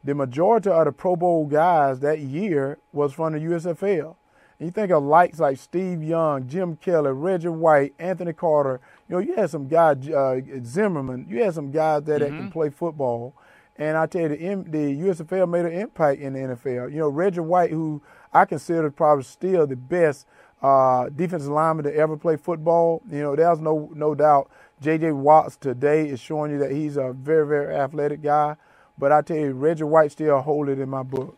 [0.02, 4.16] The majority of the Pro Bowl guys that year was from the USFL.
[4.58, 8.80] And you think of likes like Steve Young, Jim Kelly, Reggie White, Anthony Carter.
[9.08, 11.26] You know, you had some guys, uh, Zimmerman.
[11.28, 13.36] You had some guys that, that can play football.
[13.76, 14.36] And I tell you, the,
[14.68, 16.90] the USFL made an impact in the NFL.
[16.90, 18.02] You know, Reggie White, who
[18.32, 20.26] I consider probably still the best
[20.62, 23.02] uh, defensive lineman to ever play football.
[23.10, 24.50] You know, there's no no doubt.
[24.80, 25.12] J.J.
[25.12, 28.56] Watts today is showing you that he's a very very athletic guy.
[28.98, 31.36] But I tell you, Reggie White still hold it in my book.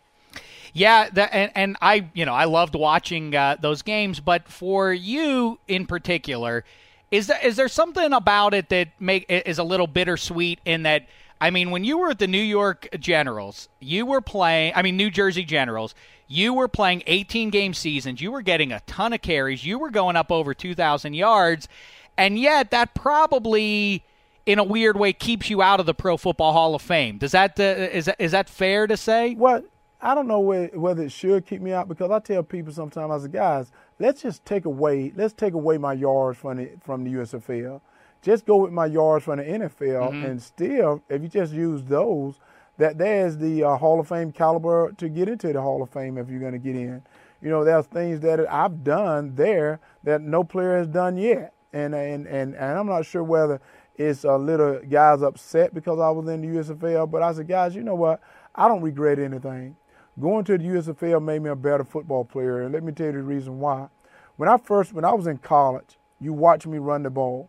[0.73, 4.93] Yeah, that, and and I you know I loved watching uh, those games, but for
[4.93, 6.64] you in particular,
[7.11, 11.07] is there is there something about it that make is a little bittersweet in that?
[11.41, 14.72] I mean, when you were at the New York Generals, you were playing.
[14.74, 15.95] I mean, New Jersey Generals.
[16.26, 18.20] You were playing 18 game seasons.
[18.20, 19.64] You were getting a ton of carries.
[19.64, 21.68] You were going up over 2,000 yards,
[22.18, 24.05] and yet that probably,
[24.45, 27.16] in a weird way, keeps you out of the Pro Football Hall of Fame.
[27.16, 29.34] Does that uh, is that is that fair to say?
[29.34, 29.64] What
[30.01, 33.26] I don't know whether it should keep me out because I tell people sometimes, I
[33.26, 37.14] say, guys, let's just take away, let's take away my yards from the from the
[37.14, 37.80] USFL.
[38.23, 40.25] Just go with my yards from the NFL, Mhm.
[40.25, 42.39] and still, if you just use those,
[42.79, 46.19] that there's the uh, Hall of Fame caliber to get into the Hall of Fame
[46.19, 47.03] if you're going to get in.
[47.41, 51.95] You know, there's things that I've done there that no player has done yet, and
[51.95, 53.61] and and, and I'm not sure whether
[53.97, 57.75] it's a little guys upset because I was in the USFL, but I said, guys,
[57.75, 58.21] you know what?
[58.55, 59.77] I don't regret anything.
[60.21, 63.12] Going to the USFL made me a better football player, and let me tell you
[63.12, 63.89] the reason why.
[64.37, 67.49] When I first, when I was in college, you watched me run the ball,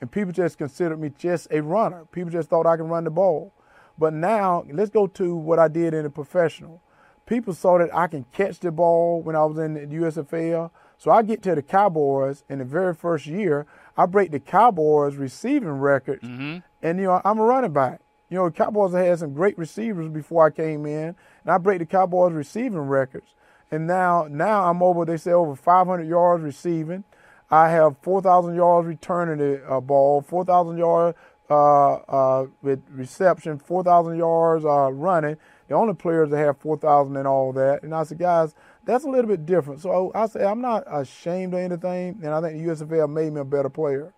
[0.00, 2.06] and people just considered me just a runner.
[2.12, 3.52] People just thought I can run the ball.
[3.98, 6.82] But now, let's go to what I did in the professional.
[7.26, 10.70] People saw that I can catch the ball when I was in the USFL.
[10.96, 15.16] So I get to the Cowboys in the very first year, I break the Cowboys
[15.16, 16.58] receiving records, mm-hmm.
[16.82, 18.00] and you know I'm a running back.
[18.30, 21.80] You know, the Cowboys had some great receivers before I came in, and I break
[21.80, 23.34] the Cowboys receiving records.
[23.70, 25.04] And now, now I'm over.
[25.04, 27.04] They say over 500 yards receiving.
[27.50, 31.18] I have 4,000 yards returning the uh, ball, 4,000 yards
[31.50, 35.36] uh, uh, with reception, 4,000 yards uh, running.
[35.68, 37.82] The only players that have 4,000 and all that.
[37.82, 39.80] And I said, guys, that's a little bit different.
[39.80, 43.40] So I said, I'm not ashamed of anything, and I think the USFL made me
[43.40, 44.12] a better player.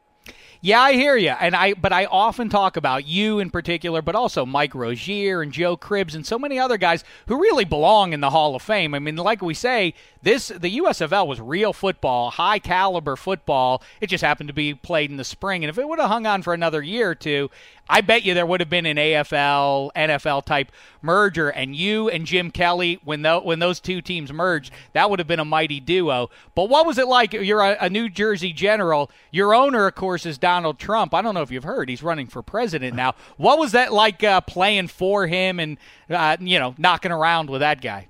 [0.65, 4.15] Yeah, I hear you, and I but I often talk about you in particular, but
[4.15, 8.21] also Mike Rozier and Joe Cribbs and so many other guys who really belong in
[8.21, 8.95] the Hall of Fame.
[8.95, 13.83] I mean, like we say, this the USFL was real football, high caliber football.
[14.01, 16.27] It just happened to be played in the spring, and if it would have hung
[16.27, 17.51] on for another year or two,
[17.89, 20.71] I bet you there would have been an AFL NFL type
[21.03, 25.19] merger, and you and Jim Kelly when the, when those two teams merged, that would
[25.19, 26.31] have been a mighty duo.
[26.55, 27.33] But what was it like?
[27.33, 29.11] You're a, a New Jersey General.
[29.31, 31.13] Your owner, of course, is Donald Trump.
[31.13, 33.15] I don't know if you've heard he's running for president now.
[33.37, 35.77] What was that like uh, playing for him and
[36.09, 38.07] uh, you know knocking around with that guy?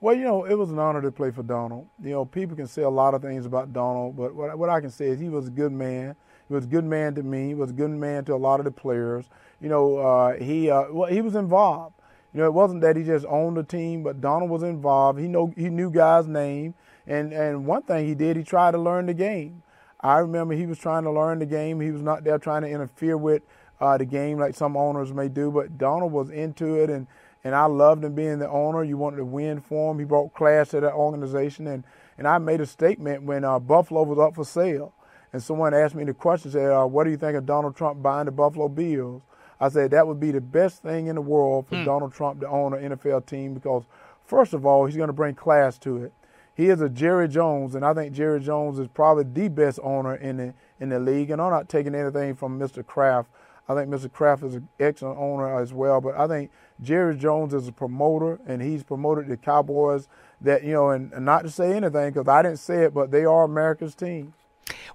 [0.00, 1.88] Well, you know, it was an honor to play for Donald.
[2.02, 4.80] You know, people can say a lot of things about Donald, but what, what I
[4.80, 6.14] can say is he was a good man.
[6.46, 7.48] He was a good man to me.
[7.48, 9.26] He was a good man to a lot of the players.
[9.60, 11.96] You know, uh, he uh, well, he was involved.
[12.32, 15.18] You know, it wasn't that he just owned the team, but Donald was involved.
[15.18, 16.74] He know he knew guys' name,
[17.06, 19.62] and and one thing he did, he tried to learn the game.
[20.00, 21.80] I remember he was trying to learn the game.
[21.80, 23.42] He was not there trying to interfere with
[23.80, 27.08] uh, the game like some owners may do, but Donald was into it, and
[27.44, 28.82] and I loved him being the owner.
[28.84, 29.98] You wanted to win for him.
[29.98, 31.84] He brought class to that organization, and
[32.16, 34.92] and I made a statement when uh, Buffalo was up for sale,
[35.32, 38.02] and someone asked me the question, said, uh, "What do you think of Donald Trump
[38.02, 39.22] buying the Buffalo Bills?"
[39.60, 41.84] I said that would be the best thing in the world for Hmm.
[41.84, 43.84] Donald Trump to own an NFL team because,
[44.24, 46.12] first of all, he's going to bring class to it.
[46.54, 50.14] He is a Jerry Jones, and I think Jerry Jones is probably the best owner
[50.14, 51.30] in the in the league.
[51.30, 52.84] And I'm not taking anything from Mr.
[52.84, 53.28] Kraft.
[53.68, 54.10] I think Mr.
[54.10, 56.00] Kraft is an excellent owner as well.
[56.00, 56.50] But I think
[56.80, 60.08] Jerry Jones is a promoter, and he's promoted the Cowboys.
[60.40, 63.10] That you know, and, and not to say anything because I didn't say it, but
[63.10, 64.34] they are America's team.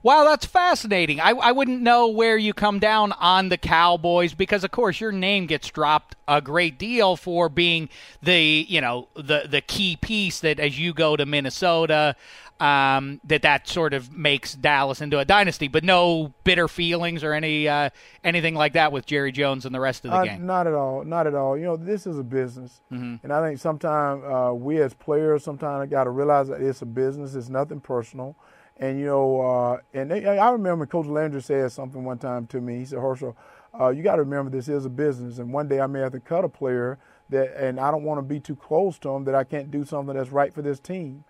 [0.02, 1.20] Wow, that's fascinating.
[1.20, 5.12] I, I wouldn't know where you come down on the Cowboys because, of course, your
[5.12, 7.90] name gets dropped a great deal for being
[8.22, 12.16] the you know the the key piece that as you go to Minnesota,
[12.60, 15.68] um, that that sort of makes Dallas into a dynasty.
[15.68, 17.90] But no bitter feelings or any uh,
[18.24, 20.46] anything like that with Jerry Jones and the rest of the Uh, gang.
[20.46, 21.04] Not at all.
[21.04, 21.58] Not at all.
[21.58, 23.20] You know, this is a business, Mhm.
[23.24, 26.86] and I think sometimes uh, we as players sometimes got to realize that it's a
[26.86, 27.36] business.
[27.36, 28.36] It's nothing personal,
[28.78, 32.62] and you know, uh, and they, I remember Coach Landry said something one time to
[32.62, 32.78] me.
[32.80, 33.36] He said, "Herschel,
[33.80, 36.12] uh, you got to remember this is a business, and one day I may have
[36.14, 36.98] to cut a player
[37.30, 39.84] that, and I don't want to be too close to him that I can't do
[39.84, 41.24] something that's right for this team."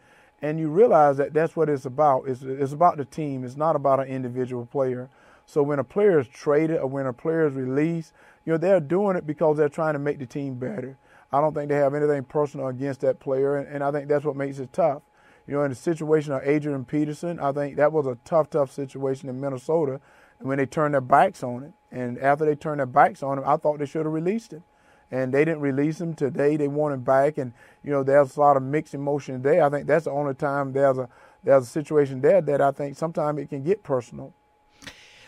[0.43, 2.27] And you realize that that's what it's about.
[2.27, 3.45] It's, it's about the team.
[3.45, 5.09] It's not about an individual player.
[5.45, 8.11] So when a player is traded or when a player is released,
[8.45, 10.97] you know, they're doing it because they're trying to make the team better.
[11.31, 14.25] I don't think they have anything personal against that player, and, and I think that's
[14.25, 15.01] what makes it tough.
[15.47, 18.69] You know, in the situation of Adrian Peterson, I think that was a tough, tough
[18.69, 20.01] situation in Minnesota
[20.39, 21.73] when they turned their backs on it.
[21.89, 24.63] And after they turned their backs on him, I thought they should have released him.
[25.13, 26.57] And they didn't release him today.
[26.57, 27.53] They want him back, and
[27.83, 29.63] you know there's a lot of mixed emotion there.
[29.63, 31.07] I think that's the only time there's a
[31.43, 34.33] there's a situation there that I think sometimes it can get personal.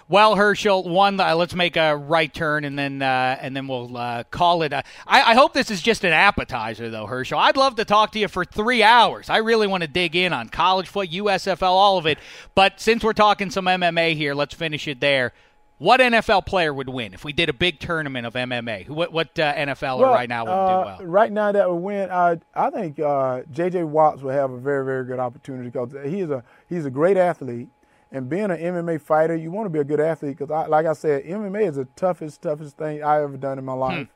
[0.07, 3.95] Well, Herschel, one, uh, let's make a right turn and then uh, and then we'll
[3.95, 4.71] uh, call it.
[4.71, 7.39] A, I, I hope this is just an appetizer, though, Herschel.
[7.39, 9.31] I'd love to talk to you for three hours.
[9.31, 12.19] I really want to dig in on college foot, USFL, all of it.
[12.53, 15.33] But since we're talking some MMA here, let's finish it there.
[15.77, 18.85] What NFL player would win if we did a big tournament of MMA?
[18.85, 21.11] Who, what what uh, NFLer Well, right now would uh, do well?
[21.11, 22.09] Right now, that would win.
[22.09, 23.83] I I think uh, J.J.
[23.83, 27.67] Watts would have a very very good opportunity because he's a he's a great athlete,
[28.09, 30.85] and being an MMA fighter, you want to be a good athlete because, I, like
[30.85, 34.07] I said, MMA is the toughest toughest thing I ever done in my life,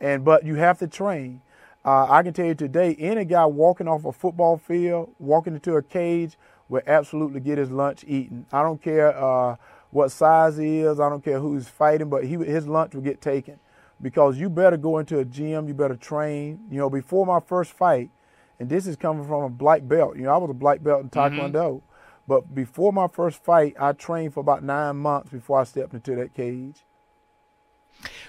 [0.00, 1.40] and but you have to train.
[1.86, 5.76] Uh, I can tell you today, any guy walking off a football field, walking into
[5.76, 6.36] a cage,
[6.68, 8.44] will absolutely get his lunch eaten.
[8.52, 9.56] I don't care uh,
[9.90, 11.00] what size he is.
[11.00, 13.58] I don't care who's fighting, but he his lunch will get taken
[14.00, 15.68] because you better go into a gym.
[15.68, 16.60] You better train.
[16.70, 18.10] You know, before my first fight,
[18.58, 20.16] and this is coming from a black belt.
[20.16, 21.82] You know, I was a black belt in Taekwondo,
[22.26, 26.14] but before my first fight, I trained for about nine months before I stepped into
[26.16, 26.84] that cage.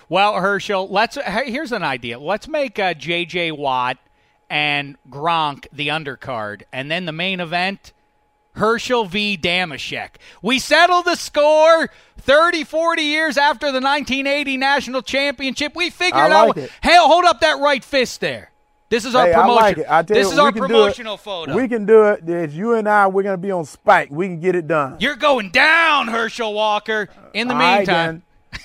[0.08, 2.20] Well, Herschel, let's here's an idea.
[2.20, 3.52] Let's make uh, J.J.
[3.52, 3.98] Watt
[4.50, 7.94] and Gronk the undercard, and then the main event.
[8.60, 9.38] Herschel v.
[9.38, 10.12] Dameshek.
[10.42, 15.76] We settled the score 30, 40 years after the 1980 national championship.
[15.76, 16.58] We figured I like out.
[16.58, 16.72] it.
[16.82, 18.52] Hey, hold up that right fist there.
[18.90, 19.64] This is our hey, promotion.
[19.64, 19.90] I like.
[19.90, 21.56] I this you, is our promotional photo.
[21.56, 22.28] We can do it.
[22.28, 23.08] It's you and I.
[23.08, 24.10] We're gonna be on Spike.
[24.12, 24.98] We can get it done.
[25.00, 27.08] You're going down, Herschel Walker.
[27.34, 28.24] In the All meantime,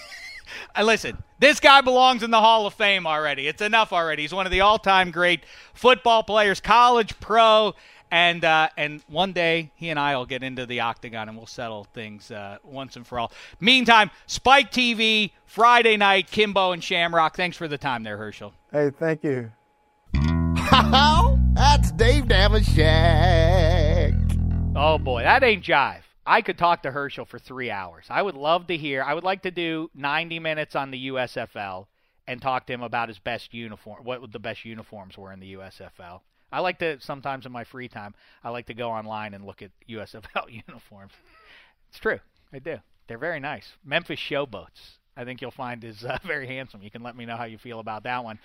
[0.76, 3.46] Uh, listen, this guy belongs in the Hall of Fame already.
[3.46, 4.22] It's enough already.
[4.22, 7.74] He's one of the all-time great football players, college, pro,
[8.14, 11.48] and uh, and one day he and I will get into the octagon and we'll
[11.48, 13.32] settle things uh, once and for all.
[13.58, 17.34] Meantime, Spike TV Friday night, Kimbo and Shamrock.
[17.34, 18.54] Thanks for the time there, Herschel.
[18.70, 19.50] Hey, thank you.
[20.12, 24.14] That's Dave Dameshek.
[24.76, 26.02] Oh boy, that ain't jive.
[26.24, 28.06] I could talk to Herschel for three hours.
[28.08, 29.02] I would love to hear.
[29.02, 31.86] I would like to do 90 minutes on the USFL
[32.28, 35.54] and talk to him about his best uniform, what the best uniforms were in the
[35.54, 36.20] USFL.
[36.54, 39.60] I like to sometimes in my free time, I like to go online and look
[39.60, 41.12] at USFL uniforms.
[41.88, 42.20] It's true,
[42.52, 42.76] I do.
[43.08, 43.72] They're very nice.
[43.84, 44.98] Memphis Showboats.
[45.16, 46.82] I think you'll find is uh, very handsome.
[46.82, 48.38] You can let me know how you feel about that one.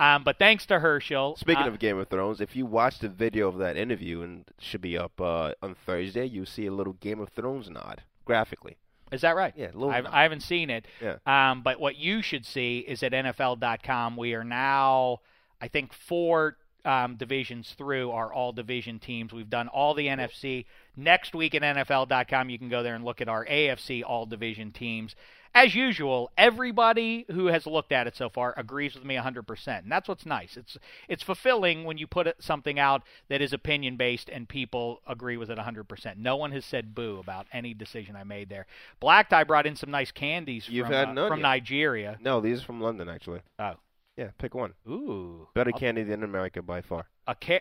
[0.00, 1.36] Um, but thanks to Herschel.
[1.36, 4.40] Speaking uh, of Game of Thrones, if you watch the video of that interview and
[4.40, 8.02] it should be up uh, on Thursday, you see a little Game of Thrones nod
[8.24, 8.76] graphically.
[9.12, 9.52] Is that right?
[9.56, 10.12] Yeah, a little I've, nod.
[10.12, 10.86] I haven't seen it.
[11.00, 11.16] Yeah.
[11.26, 15.20] Um, but what you should see is at NFL.com, we are now,
[15.60, 19.32] I think, four um, divisions through are all division teams.
[19.32, 20.66] We've done all the NFC.
[20.96, 24.72] Next week at NFL.com, you can go there and look at our AFC all division
[24.72, 25.14] teams.
[25.54, 29.82] As usual, everybody who has looked at it so far agrees with me 100%.
[29.82, 30.56] And that's what's nice.
[30.56, 30.78] It's
[31.08, 35.50] it's fulfilling when you put something out that is opinion based and people agree with
[35.50, 36.16] it 100%.
[36.16, 38.66] No one has said boo about any decision I made there.
[38.98, 41.48] Black Tie brought in some nice candies You've from, had uh, none from yet.
[41.48, 42.18] Nigeria.
[42.22, 43.40] No, these are from London actually.
[43.58, 43.74] Oh.
[44.16, 44.74] Yeah, pick one.
[44.88, 45.48] Ooh.
[45.54, 47.06] Better I'll- candy than America by far.
[47.26, 47.60] A ca-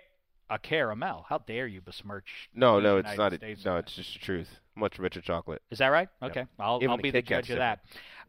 [0.49, 1.25] a caramel.
[1.29, 2.49] How dare you besmirch?
[2.53, 3.45] No, the no, it's United not.
[3.47, 4.49] States No, it's just the truth.
[4.75, 5.61] Much richer chocolate.
[5.71, 6.09] Is that right?
[6.21, 6.27] Yeah.
[6.27, 7.79] Okay, I'll, I'll be the judge of that.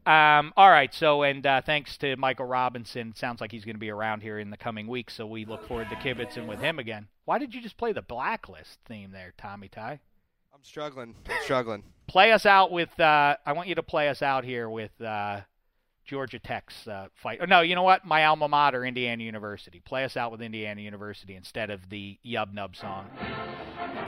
[0.05, 3.15] Um, all right, so and uh, thanks to Michael Robinson.
[3.17, 5.67] Sounds like he's going to be around here in the coming weeks, so we look
[5.67, 7.07] forward to kibitzing with him again.
[7.25, 10.01] Why did you just play the blacklist theme there, Tommy Ty?
[10.53, 11.15] I'm struggling.
[11.29, 11.85] I'm struggling.
[12.09, 12.99] Play us out with.
[12.99, 15.41] Uh, I want you to play us out here with uh,
[16.05, 17.39] Georgia Tech's uh, fight.
[17.41, 18.05] Oh, no, you know what?
[18.05, 19.81] My alma mater, Indiana University.
[19.81, 23.07] Play us out with Indiana University instead of the Yub Nub song.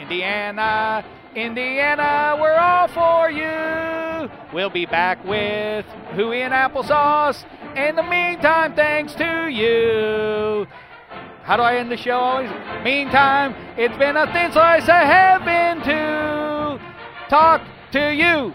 [0.01, 4.31] Indiana, Indiana, we're all for you.
[4.53, 7.45] We'll be back with Huey and Applesauce.
[7.77, 10.67] In the meantime, thanks to you.
[11.43, 12.51] How do I end the show always?
[12.83, 16.81] Meantime, it's been a thin slice of heaven to
[17.29, 18.55] talk to you